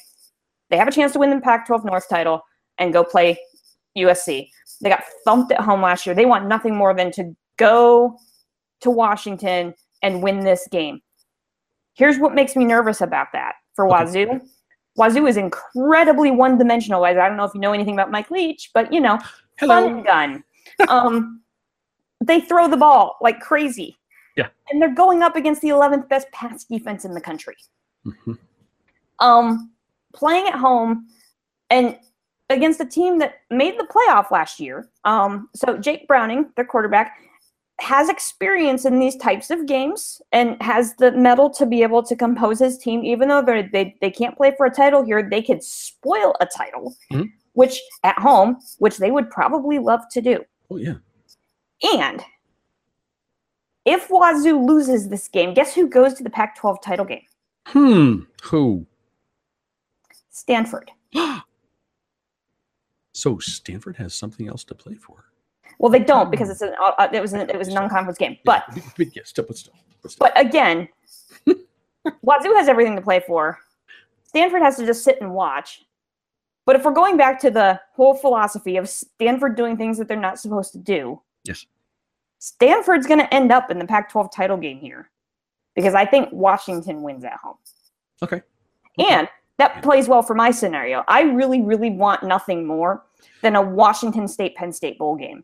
they 0.69 0.77
have 0.77 0.87
a 0.87 0.91
chance 0.91 1.13
to 1.13 1.19
win 1.19 1.31
the 1.31 1.41
Pac-12 1.41 1.85
North 1.85 2.07
title 2.09 2.41
and 2.77 2.93
go 2.93 3.03
play 3.03 3.37
USC. 3.97 4.47
They 4.81 4.89
got 4.89 5.03
thumped 5.25 5.51
at 5.51 5.61
home 5.61 5.81
last 5.81 6.05
year. 6.05 6.15
They 6.15 6.25
want 6.25 6.47
nothing 6.47 6.75
more 6.75 6.93
than 6.93 7.11
to 7.13 7.35
go 7.57 8.17
to 8.81 8.91
Washington 8.91 9.73
and 10.03 10.21
win 10.21 10.41
this 10.41 10.67
game. 10.71 11.01
Here's 11.95 12.19
what 12.19 12.35
makes 12.35 12.55
me 12.55 12.63
nervous 12.63 13.01
about 13.01 13.27
that 13.33 13.55
for 13.75 13.87
Wazzu. 13.87 14.35
Okay 14.35 14.45
Wazzu 14.97 15.29
is 15.29 15.37
incredibly 15.37 16.31
one 16.31 16.57
dimensional. 16.57 17.03
I 17.03 17.13
don't 17.13 17.37
know 17.37 17.43
if 17.43 17.53
you 17.53 17.59
know 17.59 17.73
anything 17.73 17.93
about 17.93 18.11
Mike 18.11 18.31
Leach, 18.31 18.71
but 18.73 18.91
you 18.91 18.99
know, 18.99 19.19
Hello. 19.59 19.81
fun 19.81 20.03
gun. 20.03 20.43
um, 20.89 21.41
they 22.23 22.41
throw 22.41 22.67
the 22.67 22.77
ball 22.77 23.17
like 23.21 23.39
crazy. 23.39 23.97
Yeah. 24.35 24.47
And 24.69 24.81
they're 24.81 24.93
going 24.93 25.23
up 25.23 25.35
against 25.35 25.61
the 25.61 25.69
11th 25.69 26.09
best 26.09 26.31
pass 26.31 26.63
defense 26.63 27.05
in 27.05 27.13
the 27.13 27.21
country. 27.21 27.55
Mm-hmm. 28.05 28.33
Um, 29.19 29.71
playing 30.13 30.47
at 30.47 30.55
home 30.55 31.07
and 31.69 31.97
against 32.49 32.79
a 32.79 32.85
team 32.85 33.17
that 33.19 33.41
made 33.49 33.77
the 33.79 33.85
playoff 33.85 34.31
last 34.31 34.59
year. 34.59 34.89
Um, 35.03 35.49
so 35.55 35.77
Jake 35.77 36.07
Browning, 36.07 36.51
their 36.55 36.65
quarterback, 36.65 37.19
has 37.79 38.09
experience 38.09 38.85
in 38.85 38.99
these 38.99 39.15
types 39.15 39.49
of 39.51 39.67
games 39.67 40.21
and 40.31 40.61
has 40.61 40.95
the 40.95 41.11
mettle 41.11 41.49
to 41.51 41.65
be 41.65 41.83
able 41.83 42.01
to 42.03 42.15
compose 42.15 42.59
his 42.59 42.77
team, 42.77 43.03
even 43.05 43.27
though 43.27 43.41
they 43.41 43.95
they 44.01 44.09
can't 44.09 44.35
play 44.35 44.53
for 44.57 44.65
a 44.65 44.71
title 44.73 45.03
here, 45.03 45.27
they 45.29 45.41
could 45.41 45.63
spoil 45.63 46.35
a 46.41 46.45
title, 46.45 46.95
mm-hmm. 47.11 47.25
which 47.53 47.79
at 48.03 48.17
home, 48.17 48.57
which 48.79 48.97
they 48.97 49.11
would 49.11 49.29
probably 49.29 49.77
love 49.79 50.01
to 50.11 50.21
do. 50.21 50.43
Oh 50.71 50.77
yeah. 50.77 50.95
And 51.95 52.23
if 53.85 54.07
Wazzu 54.09 54.65
loses 54.67 55.09
this 55.09 55.27
game, 55.27 55.53
guess 55.53 55.73
who 55.73 55.87
goes 55.87 56.15
to 56.15 56.23
the 56.23 56.29
Pac-12 56.29 56.81
title 56.81 57.05
game? 57.05 57.21
Hmm. 57.67 58.21
Who? 58.43 58.85
Stanford. 60.29 60.91
so 63.13 63.37
Stanford 63.39 63.97
has 63.97 64.15
something 64.15 64.47
else 64.47 64.63
to 64.65 64.75
play 64.75 64.95
for. 64.95 65.25
Well, 65.79 65.91
they 65.91 65.99
don't 65.99 66.31
because 66.31 66.49
it's 66.49 66.61
an 66.61 66.73
uh, 66.81 66.91
uh 66.97 67.09
it 67.11 67.21
was 67.21 67.33
an, 67.33 67.49
it 67.49 67.57
was 67.57 67.67
a 67.67 67.73
non-conference 67.73 68.17
game. 68.17 68.37
But 68.43 68.65
but 68.97 69.07
still, 69.25 69.45
but 69.45 69.57
still. 69.57 69.73
But 70.19 70.39
again, 70.39 70.87
Wazzu 72.25 72.55
has 72.55 72.67
everything 72.67 72.95
to 72.95 73.01
play 73.01 73.21
for. 73.25 73.59
Stanford 74.23 74.61
has 74.61 74.77
to 74.77 74.85
just 74.85 75.03
sit 75.03 75.19
and 75.21 75.33
watch. 75.33 75.83
But 76.65 76.75
if 76.75 76.83
we're 76.83 76.91
going 76.91 77.15
back 77.15 77.39
to 77.41 77.49
the 77.51 77.79
whole 77.93 78.13
philosophy 78.13 78.75
of 78.75 78.89
Stanford 78.89 79.55
doing 79.55 79.77
things 79.77 79.97
that 79.97 80.07
they're 80.07 80.17
not 80.17 80.37
supposed 80.37 80.73
to 80.73 80.77
do, 80.77 81.21
yes, 81.45 81.65
Stanford's 82.39 83.07
going 83.07 83.19
to 83.19 83.33
end 83.33 83.51
up 83.51 83.71
in 83.71 83.79
the 83.79 83.85
Pac-12 83.85 84.31
title 84.31 84.57
game 84.57 84.79
here 84.79 85.09
because 85.75 85.93
I 85.93 86.05
think 86.05 86.29
Washington 86.31 87.01
wins 87.01 87.23
at 87.23 87.33
home. 87.33 87.55
Okay. 88.21 88.41
okay. 88.99 89.13
And 89.13 89.29
that 89.57 89.81
plays 89.81 90.07
well 90.07 90.21
for 90.21 90.35
my 90.35 90.51
scenario. 90.51 91.03
I 91.07 91.21
really, 91.21 91.61
really 91.61 91.89
want 91.89 92.23
nothing 92.23 92.65
more 92.65 93.03
than 93.41 93.55
a 93.55 93.61
Washington 93.61 94.27
State 94.27 94.55
Penn 94.55 94.71
State 94.73 94.97
bowl 94.97 95.15
game 95.15 95.43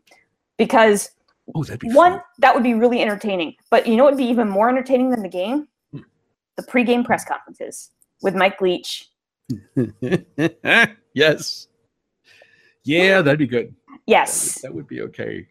because 0.56 1.10
oh, 1.54 1.62
be 1.62 1.88
one 1.92 2.12
fun. 2.12 2.22
that 2.38 2.54
would 2.54 2.64
be 2.64 2.74
really 2.74 3.00
entertaining. 3.00 3.54
But 3.70 3.86
you 3.86 3.96
know 3.96 4.04
what 4.04 4.14
would 4.14 4.18
be 4.18 4.24
even 4.24 4.48
more 4.48 4.68
entertaining 4.68 5.10
than 5.10 5.22
the 5.22 5.28
game? 5.28 5.68
Hmm. 5.92 6.00
The 6.56 6.62
pregame 6.62 7.04
press 7.04 7.24
conferences 7.24 7.90
with 8.22 8.34
Mike 8.34 8.60
Leach. 8.60 9.10
yes. 11.14 11.68
Yeah, 12.84 13.22
that'd 13.22 13.38
be 13.38 13.46
good. 13.46 13.74
Yes. 14.06 14.60
That 14.60 14.72
would, 14.72 14.72
that 14.72 14.76
would 14.76 14.88
be 14.88 15.02
okay. 15.02 15.46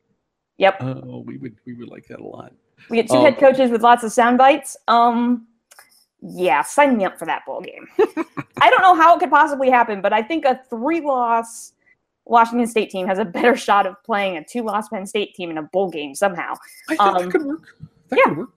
Yep. 0.57 0.77
Oh, 0.81 1.23
we 1.25 1.37
would 1.37 1.55
we 1.65 1.73
would 1.73 1.89
like 1.89 2.07
that 2.07 2.19
a 2.19 2.23
lot. 2.23 2.53
We 2.89 2.97
get 2.97 3.07
two 3.07 3.17
um, 3.17 3.25
head 3.25 3.37
coaches 3.37 3.71
with 3.71 3.81
lots 3.81 4.03
of 4.03 4.11
sound 4.11 4.37
bites. 4.37 4.77
Um 4.87 5.47
yeah, 6.25 6.61
sign 6.61 6.95
me 6.95 7.03
up 7.03 7.19
for 7.19 7.25
that 7.25 7.45
bowl 7.45 7.59
game. 7.59 7.87
I 8.61 8.69
don't 8.69 8.81
know 8.81 8.95
how 8.95 9.15
it 9.15 9.19
could 9.19 9.29
possibly 9.29 9.69
happen, 9.69 10.01
but 10.01 10.13
I 10.13 10.21
think 10.21 10.45
a 10.45 10.61
three 10.69 11.01
loss 11.01 11.73
Washington 12.25 12.67
State 12.67 12.89
team 12.89 13.07
has 13.07 13.19
a 13.19 13.25
better 13.25 13.55
shot 13.67 13.85
of 13.85 14.01
playing 14.03 14.37
a 14.37 14.43
two 14.43 14.63
loss 14.63 14.89
Penn 14.89 15.05
State 15.05 15.35
team 15.35 15.49
in 15.51 15.57
a 15.57 15.63
bowl 15.63 15.89
game 15.89 16.15
somehow. 16.15 16.53
I 16.89 16.95
think 16.95 17.01
um, 17.01 17.23
that 17.23 17.31
could 17.31 17.45
work. 17.45 17.77
That 18.09 18.19
yeah. 18.19 18.25
could 18.25 18.37
work. 18.37 18.49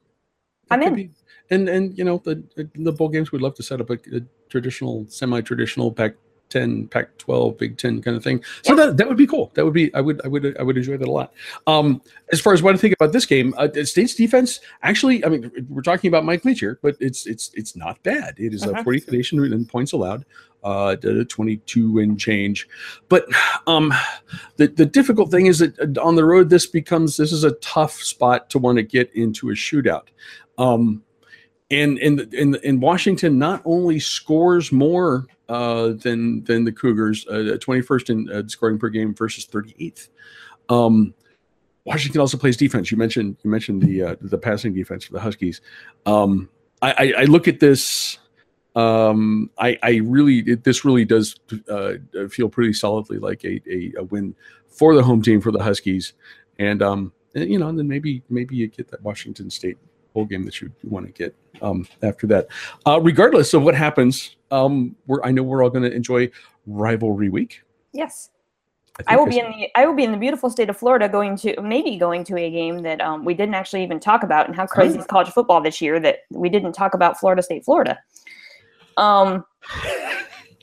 That 0.69 0.75
I'm 0.75 0.83
in. 0.83 0.95
Be. 0.95 1.11
And 1.51 1.69
and 1.69 1.97
you 1.97 2.05
know 2.05 2.21
the 2.25 2.43
the 2.75 2.93
bowl 2.93 3.09
games 3.09 3.31
we'd 3.31 3.43
love 3.43 3.55
to 3.55 3.63
set 3.63 3.81
up 3.81 3.91
a, 3.91 3.95
a 4.13 4.21
traditional, 4.49 5.07
semi-traditional 5.09 5.93
Pac 5.93 6.15
10, 6.51 6.89
Pac 6.89 7.17
12, 7.19 7.59
Big 7.59 7.79
Ten 7.79 8.01
kind 8.03 8.17
of 8.17 8.23
thing. 8.23 8.43
So 8.63 8.75
yeah. 8.75 8.87
that, 8.87 8.97
that 8.97 9.09
would 9.09 9.17
be 9.17 9.27
cool. 9.27 9.51
That 9.55 9.65
would 9.65 9.75
be 9.75 9.93
I 9.95 10.01
would 10.01 10.21
I 10.25 10.29
would 10.29 10.57
I 10.59 10.63
would 10.63 10.77
enjoy 10.77 10.97
that 10.97 11.09
a 11.09 11.11
lot. 11.11 11.33
Um, 11.67 12.03
as 12.33 12.41
far 12.41 12.53
as 12.53 12.63
what 12.63 12.75
I 12.75 12.79
think 12.79 12.95
about 12.95 13.13
this 13.13 13.27
game, 13.27 13.55
uh, 13.57 13.69
State's 13.85 14.15
defense 14.15 14.61
actually, 14.83 15.25
I 15.25 15.29
mean, 15.29 15.51
we're 15.69 15.83
talking 15.83 16.09
about 16.09 16.25
Mike 16.25 16.45
Leach 16.45 16.61
here, 16.61 16.79
but 16.83 16.97
it's 17.01 17.27
it's 17.27 17.51
it's 17.55 17.77
not 17.77 18.03
bad. 18.03 18.35
It 18.39 18.55
is 18.55 18.63
uh-huh. 18.63 18.81
a 18.81 18.85
40th 18.85 19.11
nation 19.11 19.43
in 19.53 19.67
points 19.67 19.93
allowed, 19.93 20.25
uh, 20.67 20.97
22 20.97 21.99
and 21.99 22.19
change. 22.19 22.69
But 23.09 23.27
um, 23.67 23.93
the 24.57 24.67
the 24.67 24.87
difficult 24.87 25.31
thing 25.31 25.47
is 25.47 25.61
that 25.61 25.79
uh, 25.79 26.01
on 26.03 26.17
the 26.17 26.25
road, 26.25 26.51
this 26.51 26.67
becomes 26.67 27.17
this 27.17 27.33
is 27.33 27.45
a 27.45 27.53
tough 27.53 27.95
spot 27.95 28.51
to 28.51 28.59
want 28.59 28.77
to 28.77 28.83
get 28.83 29.13
into 29.15 29.51
a 29.51 29.55
shootout. 29.55 30.09
Um, 30.59 31.03
and 31.71 31.99
in 31.99 32.29
in 32.33 32.55
in 32.57 32.81
Washington 32.81 33.39
not 33.39 33.63
only 33.65 33.99
scores 33.99 34.73
more 34.73 35.27
uh, 35.49 35.89
than 36.03 36.45
than 36.45 36.65
the 36.65 36.73
Cougars, 36.73 37.27
uh, 37.29 37.57
21st 37.59 38.11
in 38.11 38.31
uh, 38.31 38.43
scoring 38.49 38.79
per 38.79 38.89
game 38.89 39.15
versus 39.15 39.47
38th. 39.47 40.09
Um, 40.69 41.15
Washington 41.85 42.21
also 42.21 42.37
plays 42.37 42.57
defense. 42.57 42.91
You 42.91 42.97
mentioned 42.97 43.37
you 43.43 43.51
mentioned 43.51 43.83
the 43.83 44.03
uh, 44.03 44.17
the 44.21 44.39
passing 44.39 44.75
defense 44.75 45.05
for 45.05 45.13
the 45.13 45.21
Huskies. 45.21 45.61
Um, 46.05 46.49
I, 46.83 46.93
I, 46.93 47.15
I, 47.19 47.25
look 47.25 47.49
at 47.49 47.61
this. 47.61 48.19
Um, 48.77 49.51
I, 49.59 49.79
I 49.83 50.01
really 50.05 50.41
it, 50.41 50.65
this 50.65 50.85
really 50.85 51.07
does 51.07 51.35
uh, 51.69 51.95
feel 52.29 52.51
pretty 52.51 52.75
solidly 52.75 53.19
like 53.19 53.43
a, 53.43 53.61
a, 53.69 53.93
a, 53.99 54.05
win 54.05 54.35
for 54.69 54.95
the 54.95 55.03
home 55.03 55.23
team 55.23 55.41
for 55.41 55.51
the 55.51 55.63
Huskies, 55.63 56.13
and 56.59 56.83
um, 56.83 57.13
and, 57.35 57.51
you 57.51 57.59
know, 57.59 57.69
and 57.69 57.79
then 57.79 57.89
maybe 57.89 58.23
maybe 58.29 58.55
you 58.55 58.69
get 58.69 58.89
that 58.91 59.03
Washington 59.03 59.49
State 59.49 59.79
bowl 60.13 60.27
game 60.27 60.45
that 60.45 60.61
you 60.61 60.71
want 60.85 61.07
to 61.07 61.13
get 61.13 61.35
um, 61.63 61.89
after 62.03 62.27
that. 62.27 62.49
Uh, 62.87 63.01
regardless 63.01 63.55
of 63.55 63.63
what 63.63 63.75
happens, 63.75 64.37
um, 64.51 64.95
we're, 65.07 65.23
I 65.25 65.31
know 65.31 65.43
we're 65.43 65.65
all 65.65 65.71
going 65.71 65.89
to 65.89 65.95
enjoy 65.95 66.31
rivalry 66.67 67.31
week. 67.31 67.63
Yes. 67.93 68.31
I, 69.07 69.15
I 69.15 69.17
will 69.17 69.27
be 69.27 69.39
in 69.39 69.51
the 69.51 69.69
I 69.75 69.85
will 69.85 69.95
be 69.95 70.05
in 70.05 70.13
the 70.13 70.17
beautiful 70.17 70.49
state 70.49 70.71
of 70.71 70.77
Florida, 70.77 71.09
going 71.09 71.37
to 71.39 71.61
maybe 71.61 71.99
going 71.99 72.25
to 72.25 72.37
a 72.39 72.51
game 72.51 72.83
that 72.83 73.01
um, 73.03 73.25
we 73.25 73.35
didn't 73.35 73.55
actually 73.55 73.83
even 73.83 74.01
talk 74.01 74.23
about, 74.23 74.47
and 74.47 74.57
how 74.57 74.67
crazy 74.67 74.99
is 74.99 75.05
college 75.07 75.29
football 75.29 75.61
this 75.61 75.83
year 75.83 76.01
that 76.01 76.21
we 76.31 76.49
didn't 76.49 76.73
talk 76.73 76.95
about 76.95 77.19
Florida 77.21 77.43
State, 77.43 77.65
Florida. 77.65 77.99
Um, 78.97 79.45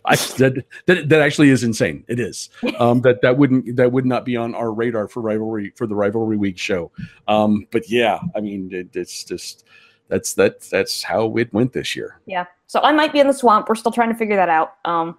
I, 0.05 0.15
that, 0.15 0.65
that 0.87 1.09
that 1.09 1.21
actually 1.21 1.49
is 1.49 1.63
insane. 1.63 2.03
It 2.07 2.19
is 2.19 2.49
um, 2.79 3.01
that 3.01 3.21
that 3.21 3.37
wouldn't 3.37 3.75
that 3.77 3.91
would 3.91 4.05
not 4.05 4.25
be 4.25 4.35
on 4.35 4.53
our 4.53 4.73
radar 4.73 5.07
for 5.07 5.21
rivalry 5.21 5.71
for 5.75 5.87
the 5.87 5.95
rivalry 5.95 6.37
week 6.37 6.57
show. 6.57 6.91
Um, 7.27 7.67
but 7.71 7.89
yeah, 7.89 8.19
I 8.35 8.41
mean, 8.41 8.69
it, 8.73 8.95
it's 8.95 9.23
just 9.23 9.65
that's 10.09 10.33
that's 10.33 10.69
that's 10.69 11.03
how 11.03 11.35
it 11.37 11.53
went 11.53 11.73
this 11.73 11.95
year. 11.95 12.19
Yeah. 12.25 12.45
So 12.67 12.81
I 12.81 12.91
might 12.91 13.13
be 13.13 13.19
in 13.19 13.27
the 13.27 13.33
swamp. 13.33 13.69
We're 13.69 13.75
still 13.75 13.91
trying 13.91 14.09
to 14.09 14.15
figure 14.15 14.35
that 14.35 14.49
out. 14.49 14.75
Um, 14.83 15.17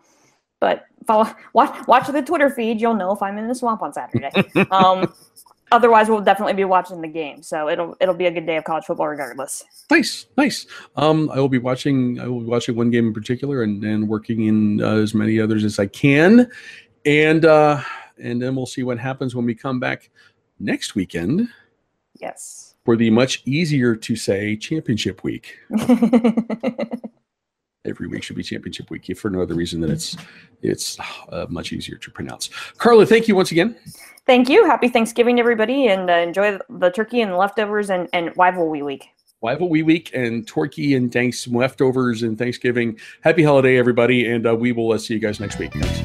but 0.61 0.87
follow 1.07 1.29
watch 1.55 1.87
watch 1.87 2.07
the 2.09 2.23
Twitter 2.23 2.51
feed. 2.51 2.81
You'll 2.81 2.95
know 2.95 3.13
if 3.13 3.23
I'm 3.23 3.39
in 3.39 3.49
the 3.49 3.55
swamp 3.55 3.83
on 3.83 3.93
Saturday. 3.93 4.31
um, 4.71 5.13
otherwise, 5.75 6.09
we'll 6.09 6.21
definitely 6.21 6.55
be 6.55 6.65
watching 6.65 7.01
the 7.01 7.09
game. 7.09 7.43
So 7.43 7.69
it'll 7.69 7.97
it'll 8.01 8.15
be 8.15 8.27
a 8.27 8.31
good 8.31 8.47
day 8.47 8.57
of 8.57 8.65
college 8.65 8.85
football 8.85 9.09
regardless. 9.09 9.65
Nice, 9.91 10.27
nice. 10.37 10.67
Um, 10.97 11.31
I 11.31 11.41
will 11.41 11.49
be 11.49 11.59
watching. 11.59 12.21
I 12.21 12.29
will 12.29 12.41
be 12.41 12.47
watching 12.47 12.77
one 12.77 12.91
game 12.91 13.09
in 13.09 13.13
particular, 13.13 13.63
and 13.63 13.85
and 13.85 14.09
working 14.09 14.47
in 14.47 14.83
uh, 14.83 14.97
as 14.97 15.15
many 15.15 15.41
others 15.41 15.65
as 15.65 15.79
I 15.79 15.87
can, 15.87 16.51
and 17.05 17.45
uh, 17.45 17.81
and 18.19 18.41
then 18.41 18.57
we'll 18.57 18.67
see 18.67 18.83
what 18.83 18.99
happens 18.99 19.35
when 19.35 19.45
we 19.45 19.55
come 19.55 19.81
back 19.81 20.11
next 20.59 20.95
weekend 20.95 21.49
Yes. 22.21 22.75
For 22.85 22.97
the 22.97 23.11
much 23.11 23.43
easier 23.45 23.97
to 23.97 24.17
say 24.17 24.57
championship 24.57 25.25
week. 25.25 25.59
Every 27.85 28.07
week 28.07 28.23
should 28.23 28.37
be 28.37 28.43
championship 28.43 28.91
week, 28.91 29.11
if 29.11 29.19
for 29.19 29.31
no 29.31 29.43
other 29.43 29.55
reason 29.55 29.81
than 29.81 29.91
it's 29.91 30.17
it's 30.63 30.99
uh, 31.29 31.47
much 31.49 31.73
easier 31.73 31.97
to 31.99 32.11
pronounce. 32.11 32.49
Carla, 32.79 33.05
thank 33.05 33.29
you 33.29 33.37
once 33.37 33.53
again. 33.53 33.77
Thank 34.27 34.49
you. 34.49 34.65
Happy 34.65 34.89
Thanksgiving, 34.89 35.39
everybody, 35.39 35.89
and 35.89 36.09
uh, 36.09 36.15
enjoy 36.15 36.59
the 36.71 36.91
turkey 36.91 37.21
and 37.21 37.33
the 37.33 37.37
leftovers 37.37 37.91
and 37.91 38.09
and 38.13 38.35
Wee 38.37 38.83
week. 38.83 39.09
Wee 39.43 39.83
week 39.83 40.11
and 40.15 40.49
turkey 40.49 40.95
and 40.95 41.13
thanks 41.13 41.47
leftovers 41.47 42.23
and 42.23 42.39
Thanksgiving. 42.39 42.99
Happy 43.21 43.43
holiday, 43.43 43.77
everybody, 43.77 44.31
and 44.31 44.47
uh, 44.47 44.57
we 44.57 44.73
will 44.73 44.93
uh, 44.93 44.99
see 44.99 45.13
you 45.13 45.21
guys 45.21 45.39
next 45.39 45.59
week. 45.59 45.73
Thanks. 45.75 46.01